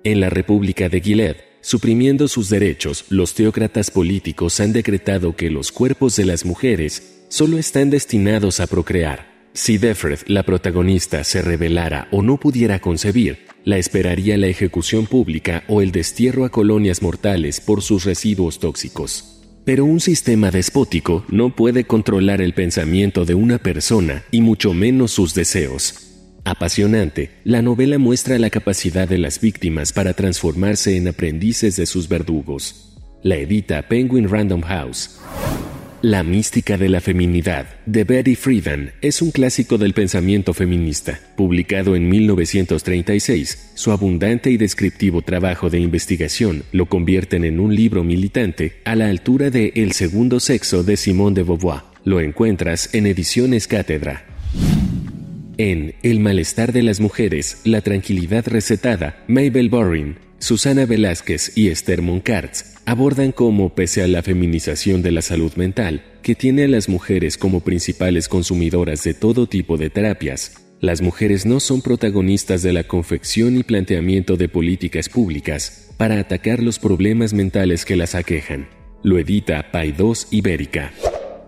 En 0.03 0.21
la 0.21 0.29
República 0.29 0.89
de 0.89 1.01
Gilead, 1.01 1.37
suprimiendo 1.63 2.29
sus 2.29 2.51
derechos, 2.51 3.07
los 3.09 3.35
teócratas 3.35 3.91
políticos 3.91 4.61
han 4.61 4.75
decretado 4.75 5.35
que 5.35 5.49
los 5.49 5.73
cuerpos 5.73 6.17
de 6.17 6.27
las 6.27 6.45
mujeres 6.45 7.25
solo 7.29 7.57
están 7.57 7.89
destinados 7.89 8.61
a 8.61 8.67
procrear. 8.67 9.33
Si 9.55 9.79
Defred, 9.79 10.21
la 10.27 10.43
protagonista, 10.43 11.25
se 11.25 11.41
rebelara 11.41 12.09
o 12.11 12.23
no 12.23 12.39
pudiera 12.39 12.79
concebir, 12.81 13.47
la 13.65 13.79
esperaría 13.79 14.37
la 14.37 14.49
ejecución 14.49 15.07
pública 15.07 15.63
o 15.69 15.83
el 15.83 15.93
destierro 15.93 16.45
a 16.45 16.51
colonias 16.51 17.01
mortales 17.01 17.61
por 17.61 17.83
sus 17.83 18.05
residuos 18.05 18.59
tóxicos. 18.59 19.41
Pero 19.65 19.85
un 19.85 20.01
sistema 20.01 20.51
despótico 20.51 21.25
no 21.29 21.55
puede 21.55 21.85
controlar 21.85 22.41
el 22.41 22.53
pensamiento 22.53 23.25
de 23.25 23.35
una 23.35 23.59
persona 23.59 24.25
y 24.31 24.41
mucho 24.41 24.75
menos 24.75 25.13
sus 25.13 25.35
deseos. 25.35 26.12
Apasionante, 26.45 27.31
la 27.45 27.63
novela 27.63 27.99
muestra 27.99 28.37
la 28.39 28.51
capacidad 28.51 29.09
de 29.09 29.19
las 29.19 29.41
víctimas 29.41 29.93
para 29.93 30.13
transformarse 30.15 30.97
en 30.97 31.07
aprendices 31.07 31.77
de 31.77 31.87
sus 31.87 32.09
verdugos. 32.09 32.99
La 33.23 33.37
edita 33.37 33.83
Penguin 33.83 34.29
Random 34.29 34.63
House. 34.63 35.21
La 36.03 36.25
mística 36.25 36.77
de 36.77 36.89
la 36.89 37.01
feminidad, 37.01 37.69
de 37.87 38.03
Betty 38.03 38.35
Friedan, 38.35 38.91
es 39.03 39.23
un 39.23 39.31
clásico 39.31 39.79
del 39.79 39.95
pensamiento 39.95 40.53
feminista. 40.53 41.21
Publicado 41.37 41.95
en 41.95 42.09
1936, 42.09 43.71
su 43.75 43.93
abundante 43.93 44.51
y 44.51 44.57
descriptivo 44.57 45.23
trabajo 45.23 45.71
de 45.71 45.79
investigación 45.79 46.65
lo 46.73 46.87
convierten 46.87 47.45
en 47.45 47.61
un 47.61 47.73
libro 47.77 48.03
militante 48.03 48.81
a 48.85 48.97
la 48.97 49.07
altura 49.07 49.51
de 49.51 49.73
El 49.77 49.93
segundo 49.93 50.41
sexo 50.41 50.83
de 50.83 50.97
Simone 50.97 51.37
de 51.37 51.45
Beauvoir. 51.45 51.83
Lo 52.03 52.21
encuentras 52.21 52.93
en 52.95 53.07
Ediciones 53.07 53.69
Cátedra. 53.69 54.25
En 55.59 55.95
El 56.03 56.21
malestar 56.21 56.73
de 56.73 56.83
las 56.83 57.01
mujeres, 57.01 57.61
la 57.65 57.83
tranquilidad 57.83 58.47
recetada, 58.49 59.23
Mabel 59.29 59.69
Boring, 59.69 60.17
Susana 60.39 60.87
Velázquez 60.87 61.57
y 61.57 61.69
Esther 61.69 62.01
Moncarts 62.01 62.77
abordan 62.87 63.33
cómo, 63.33 63.75
pese 63.75 64.03
a 64.03 64.09
la 64.09 64.23
feminización 64.23 65.03
de 65.03 65.13
la 65.13 65.21
salud 65.21 65.53
mental, 65.57 66.05
que 66.23 66.35
tiene 66.35 66.65
a 66.65 66.69
las 66.69 66.89
mujeres 66.89 67.37
como 67.37 67.61
principales 67.61 68.29
consumidoras 68.29 69.05
de 69.05 69.13
todo 69.13 69.47
tipo 69.47 69.77
de 69.77 69.91
terapias, 69.91 70.55
las 70.81 71.03
mujeres 71.03 71.45
no 71.47 71.61
son 71.61 71.83
protagonistas 71.83 72.63
de 72.63 72.73
la 72.73 72.85
confección 72.85 73.57
y 73.57 73.63
planteamiento 73.63 74.37
de 74.37 74.49
políticas 74.49 75.09
públicas 75.09 75.91
para 75.97 76.19
atacar 76.19 76.61
los 76.63 76.79
problemas 76.79 77.35
mentales 77.35 77.85
que 77.85 77.95
las 77.95 78.15
aquejan. 78.15 78.69
Lo 79.05 79.19
edita 79.19 79.71
Paidós 79.71 80.29
Ibérica. 80.31 80.93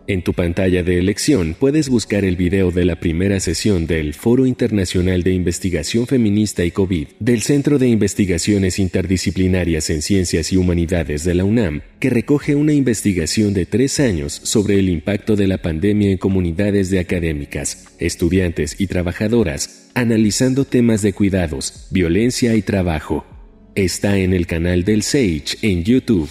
En 0.07 0.21
tu 0.21 0.35
pantalla 0.35 0.83
de 0.83 0.99
elección 0.99 1.57
puedes 1.59 1.89
buscar 1.89 2.27
el 2.27 2.37
video 2.37 2.71
de 2.71 2.85
la 2.85 3.01
primera 3.01 3.41
sesión 3.41 3.87
del 3.87 4.13
Foro 4.13 4.45
Internacional 4.45 5.23
de 5.23 5.33
Investigación 5.33 6.07
Feminista 6.07 6.63
y 6.63 6.73
COVID 6.73 7.09
del 7.21 7.41
Centro 7.41 7.79
de 7.79 7.89
Investigaciones 7.89 8.79
Interdisciplinarias 8.79 9.89
en 9.89 10.03
Ciencias 10.03 10.53
y 10.53 10.59
Humanidades 10.59 11.25
de 11.25 11.33
la 11.33 11.45
UNAM, 11.45 11.81
que 12.01 12.11
recoge 12.11 12.55
una 12.55 12.75
investigación 12.75 13.55
de 13.55 13.65
tres 13.65 13.99
años 13.99 14.39
sobre 14.43 14.79
el 14.79 14.91
impacto 14.91 15.37
de 15.37 15.47
la 15.47 15.57
pandemia 15.57 16.11
en 16.11 16.19
comunidades 16.19 16.91
de 16.91 16.99
académicas, 16.99 17.87
estudiantes 17.99 18.79
y 18.79 18.89
trabajadoras, 18.89 19.91
analizando 19.95 20.67
temas 20.67 21.01
de 21.01 21.15
cuidados, 21.15 21.89
violencia 21.91 22.55
y 22.55 22.61
trabajo. 22.61 23.25
Está 23.75 24.19
en 24.19 24.35
el 24.35 24.47
canal 24.47 24.85
del 24.85 25.03
SAGE 25.03 25.57
en 25.63 25.83
YouTube. 25.83 26.29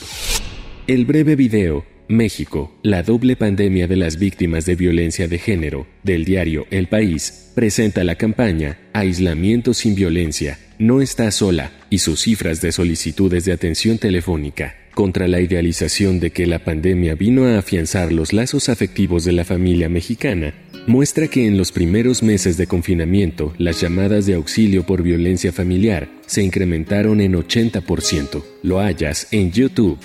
El 0.85 1.05
breve 1.05 1.35
video 1.35 1.91
México, 2.07 2.77
la 2.83 3.03
doble 3.03 3.35
pandemia 3.35 3.87
de 3.87 3.95
las 3.95 4.17
víctimas 4.17 4.65
de 4.65 4.75
violencia 4.75 5.27
de 5.27 5.39
género, 5.39 5.87
del 6.03 6.25
diario 6.25 6.65
El 6.69 6.87
País, 6.87 7.51
presenta 7.55 8.03
la 8.03 8.15
campaña 8.15 8.79
Aislamiento 8.93 9.73
sin 9.73 9.95
violencia, 9.95 10.59
no 10.79 11.01
está 11.01 11.31
sola 11.31 11.71
y 11.89 11.99
sus 11.99 12.21
cifras 12.21 12.61
de 12.61 12.71
solicitudes 12.71 13.45
de 13.45 13.53
atención 13.53 13.97
telefónica 13.97 14.75
contra 14.93 15.27
la 15.27 15.41
idealización 15.41 16.19
de 16.19 16.31
que 16.31 16.45
la 16.45 16.59
pandemia 16.59 17.15
vino 17.15 17.45
a 17.45 17.57
afianzar 17.57 18.11
los 18.11 18.33
lazos 18.33 18.69
afectivos 18.69 19.23
de 19.23 19.31
la 19.31 19.43
familia 19.43 19.89
mexicana, 19.89 20.53
muestra 20.87 21.27
que 21.27 21.47
en 21.47 21.57
los 21.57 21.71
primeros 21.71 22.23
meses 22.23 22.57
de 22.57 22.67
confinamiento 22.67 23.53
las 23.57 23.81
llamadas 23.81 24.25
de 24.25 24.35
auxilio 24.35 24.85
por 24.85 25.01
violencia 25.01 25.51
familiar 25.51 26.09
se 26.25 26.43
incrementaron 26.43 27.21
en 27.21 27.33
80%. 27.33 28.43
Lo 28.61 28.79
hallas 28.79 29.27
en 29.31 29.51
YouTube. 29.51 29.97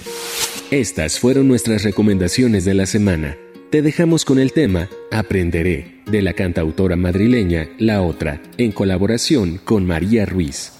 Estas 0.70 1.18
fueron 1.18 1.48
nuestras 1.48 1.83
recomendaciones 1.83 2.66
de 2.66 2.74
la 2.74 2.85
semana. 2.85 3.38
Te 3.70 3.81
dejamos 3.81 4.26
con 4.26 4.38
el 4.38 4.52
tema 4.52 4.90
Aprenderé 5.11 6.02
de 6.04 6.20
la 6.20 6.35
cantautora 6.35 6.94
madrileña 6.94 7.70
La 7.78 8.02
Otra, 8.02 8.42
en 8.59 8.72
colaboración 8.72 9.59
con 9.64 9.87
María 9.87 10.26
Ruiz. 10.26 10.72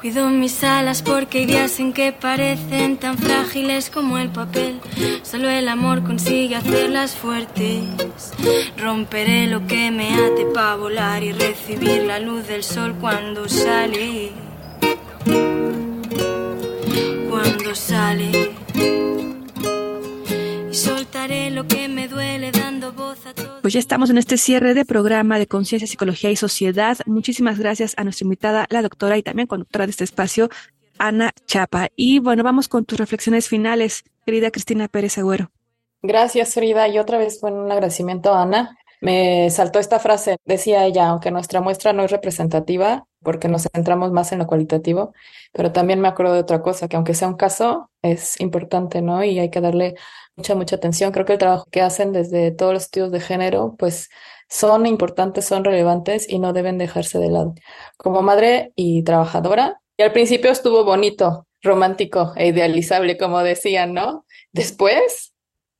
Cuido 0.00 0.30
mis 0.30 0.64
alas 0.64 1.02
porque 1.02 1.40
hay 1.40 1.44
días 1.46 1.80
en 1.80 1.92
que 1.92 2.12
parecen 2.12 2.96
tan 2.96 3.18
frágiles 3.18 3.90
como 3.90 4.16
el 4.16 4.30
papel. 4.30 4.80
Solo 5.22 5.50
el 5.50 5.68
amor 5.68 6.02
consigue 6.02 6.56
hacerlas 6.56 7.14
fuertes. 7.14 7.82
Romperé 8.78 9.48
lo 9.48 9.66
que 9.66 9.90
me 9.90 10.14
ate 10.14 10.46
para 10.54 10.76
volar 10.76 11.22
y 11.22 11.32
recibir 11.32 12.04
la 12.04 12.20
luz 12.20 12.48
del 12.48 12.62
sol 12.62 12.94
cuando 12.98 13.50
sale. 13.50 14.30
Sale. 17.74 18.30
Y 20.70 20.74
soltaré 20.74 21.50
lo 21.50 21.66
que 21.66 21.88
me 21.88 22.06
duele 22.06 22.52
dando 22.52 22.92
voz 22.92 23.26
a 23.26 23.34
todo. 23.34 23.60
Pues 23.62 23.74
ya 23.74 23.80
estamos 23.80 24.10
en 24.10 24.18
este 24.18 24.36
cierre 24.36 24.74
de 24.74 24.84
programa 24.84 25.38
de 25.38 25.48
Conciencia, 25.48 25.88
Psicología 25.88 26.30
y 26.30 26.36
Sociedad. 26.36 26.98
Muchísimas 27.06 27.58
gracias 27.58 27.94
a 27.96 28.04
nuestra 28.04 28.24
invitada, 28.24 28.66
la 28.70 28.80
doctora 28.80 29.18
y 29.18 29.22
también 29.22 29.48
conductora 29.48 29.86
de 29.86 29.90
este 29.90 30.04
espacio, 30.04 30.50
Ana 30.98 31.32
Chapa. 31.46 31.88
Y 31.96 32.20
bueno, 32.20 32.44
vamos 32.44 32.68
con 32.68 32.84
tus 32.84 32.98
reflexiones 32.98 33.48
finales, 33.48 34.04
querida 34.24 34.52
Cristina 34.52 34.86
Pérez 34.86 35.18
Agüero. 35.18 35.50
Gracias, 36.02 36.54
Frida. 36.54 36.86
Y 36.88 36.98
otra 36.98 37.18
vez, 37.18 37.40
bueno, 37.40 37.64
un 37.64 37.72
agradecimiento 37.72 38.32
a 38.32 38.42
Ana. 38.42 38.78
Me 39.04 39.50
saltó 39.50 39.78
esta 39.80 39.98
frase, 39.98 40.38
decía 40.46 40.86
ella, 40.86 41.08
aunque 41.08 41.30
nuestra 41.30 41.60
muestra 41.60 41.92
no 41.92 42.04
es 42.04 42.10
representativa, 42.10 43.06
porque 43.22 43.48
nos 43.48 43.68
centramos 43.70 44.12
más 44.12 44.32
en 44.32 44.38
lo 44.38 44.46
cualitativo, 44.46 45.12
pero 45.52 45.72
también 45.72 46.00
me 46.00 46.08
acuerdo 46.08 46.32
de 46.32 46.40
otra 46.40 46.62
cosa, 46.62 46.88
que 46.88 46.96
aunque 46.96 47.12
sea 47.12 47.28
un 47.28 47.36
caso, 47.36 47.90
es 48.00 48.40
importante, 48.40 49.02
¿no? 49.02 49.22
Y 49.22 49.38
hay 49.38 49.50
que 49.50 49.60
darle 49.60 49.94
mucha, 50.36 50.54
mucha 50.54 50.76
atención. 50.76 51.12
Creo 51.12 51.26
que 51.26 51.34
el 51.34 51.38
trabajo 51.38 51.66
que 51.70 51.82
hacen 51.82 52.12
desde 52.12 52.50
todos 52.50 52.72
los 52.72 52.84
estudios 52.84 53.12
de 53.12 53.20
género, 53.20 53.76
pues 53.78 54.08
son 54.48 54.86
importantes, 54.86 55.44
son 55.44 55.64
relevantes 55.64 56.26
y 56.26 56.38
no 56.38 56.54
deben 56.54 56.78
dejarse 56.78 57.18
de 57.18 57.28
lado. 57.28 57.54
Como 57.98 58.22
madre 58.22 58.72
y 58.74 59.02
trabajadora, 59.02 59.82
y 59.98 60.02
al 60.02 60.12
principio 60.12 60.50
estuvo 60.50 60.82
bonito, 60.84 61.46
romántico 61.62 62.32
e 62.36 62.48
idealizable, 62.48 63.18
como 63.18 63.40
decían, 63.40 63.92
¿no? 63.92 64.24
Después, 64.52 65.33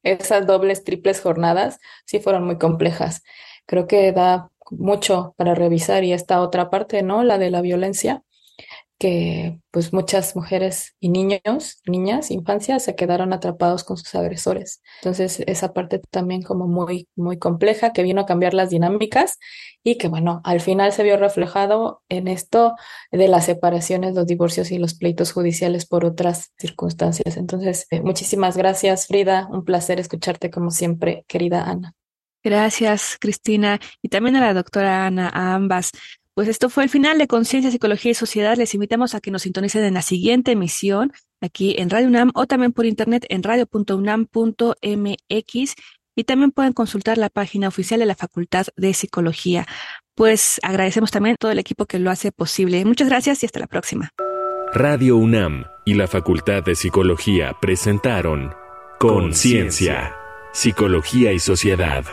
esas 0.05 0.47
dobles, 0.47 0.85
triples 0.85 1.21
jornadas 1.21 1.81
sí 2.07 2.21
fueron 2.21 2.45
muy 2.45 2.59
complejas. 2.59 3.23
Creo 3.67 3.87
que 3.87 4.13
da 4.13 4.51
mucho 4.71 5.35
para 5.37 5.55
revisar 5.55 6.05
y 6.05 6.13
esta 6.13 6.41
otra 6.41 6.71
parte, 6.71 7.03
¿no? 7.03 7.25
La 7.25 7.39
de 7.39 7.51
la 7.51 7.61
violencia 7.61 8.23
que 8.99 9.59
pues 9.71 9.93
muchas 9.93 10.37
mujeres 10.37 10.95
y 11.01 11.09
niños, 11.09 11.81
niñas, 11.87 12.31
infancias 12.31 12.85
se 12.85 12.95
quedaron 12.95 13.33
atrapados 13.33 13.83
con 13.85 13.97
sus 13.97 14.15
agresores. 14.15 14.83
Entonces, 15.03 15.41
esa 15.47 15.73
parte 15.73 16.01
también 16.11 16.43
como 16.43 16.69
muy, 16.69 17.09
muy 17.17 17.39
compleja 17.39 17.93
que 17.93 18.03
vino 18.03 18.23
a 18.23 18.27
cambiar 18.27 18.55
las 18.55 18.71
dinámicas 18.71 19.39
y 19.83 19.99
que 19.99 20.09
bueno, 20.09 20.41
al 20.45 20.61
final 20.61 20.93
se 20.93 21.03
vio 21.03 21.17
reflejado 21.17 22.03
en 22.09 22.29
esto 22.29 22.75
de 23.11 23.29
las 23.29 23.47
separaciones, 23.47 24.15
los 24.15 24.27
divorcios 24.27 24.71
y 24.71 24.79
los 24.79 24.95
pleitos 24.95 25.33
judiciales 25.33 25.87
por 25.87 26.05
otras 26.05 26.53
circunstancias. 26.57 27.37
Entonces, 27.37 27.87
eh, 27.91 28.01
muchísimas 28.01 28.57
gracias, 28.57 29.09
Frida. 29.09 29.49
Un 29.51 29.65
placer 29.65 29.99
escucharte 29.99 30.51
como 30.51 30.71
siempre, 30.71 31.25
querida 31.27 31.65
Ana. 31.65 31.95
Gracias, 32.45 33.17
Cristina, 33.19 33.81
y 34.03 34.11
también 34.11 34.37
a 34.37 34.41
la 34.41 34.53
doctora 34.53 35.07
Ana, 35.07 35.31
a 35.33 35.55
ambas. 35.55 35.93
Pues 36.35 36.49
esto 36.49 36.69
fue 36.69 36.83
el 36.83 36.91
final 36.91 37.19
de 37.19 37.29
Conciencia, 37.29 37.71
Psicología 37.71 38.11
y 38.11 38.15
Sociedad. 38.15 38.57
Les 38.57 38.75
invitamos 38.75 39.15
a 39.15 39.21
que 39.21 39.31
nos 39.31 39.43
sintonicen 39.43 39.85
en 39.85 39.95
la 39.95 40.03
siguiente 40.03 40.51
emisión 40.51 41.13
aquí 41.41 41.77
en 41.79 41.91
Radio 41.91 42.09
UNAM 42.09 42.33
o 42.35 42.47
también 42.47 42.73
por 42.73 42.87
internet 42.87 43.25
en 43.29 43.45
radio.unam.mx 43.45 45.75
y 46.17 46.25
también 46.25 46.51
pueden 46.51 46.73
consultar 46.73 47.19
la 47.19 47.29
página 47.29 47.69
oficial 47.69 48.01
de 48.01 48.07
la 48.07 48.17
Facultad 48.17 48.67
de 48.77 48.95
Psicología. 48.95 49.67
Pues 50.17 50.59
agradecemos 50.65 51.13
también 51.13 51.35
a 51.35 51.37
todo 51.37 51.53
el 51.53 51.59
equipo 51.61 51.87
que 51.87 52.01
lo 52.01 52.11
hace 52.11 52.33
posible. 52.33 52.85
Muchas 52.85 53.09
gracias 53.09 53.43
y 53.43 53.47
hasta 53.47 53.61
la 53.61 53.69
próxima. 53.69 54.11
Radio 54.73 55.17
UNAM 55.17 55.67
y 55.85 55.95
la 55.95 56.09
Facultad 56.09 56.65
de 56.65 56.75
Psicología 56.75 57.57
presentaron 57.61 58.53
Conciencia, 58.99 60.17
Psicología 60.53 61.33
y 61.33 61.39
Sociedad. 61.39 62.05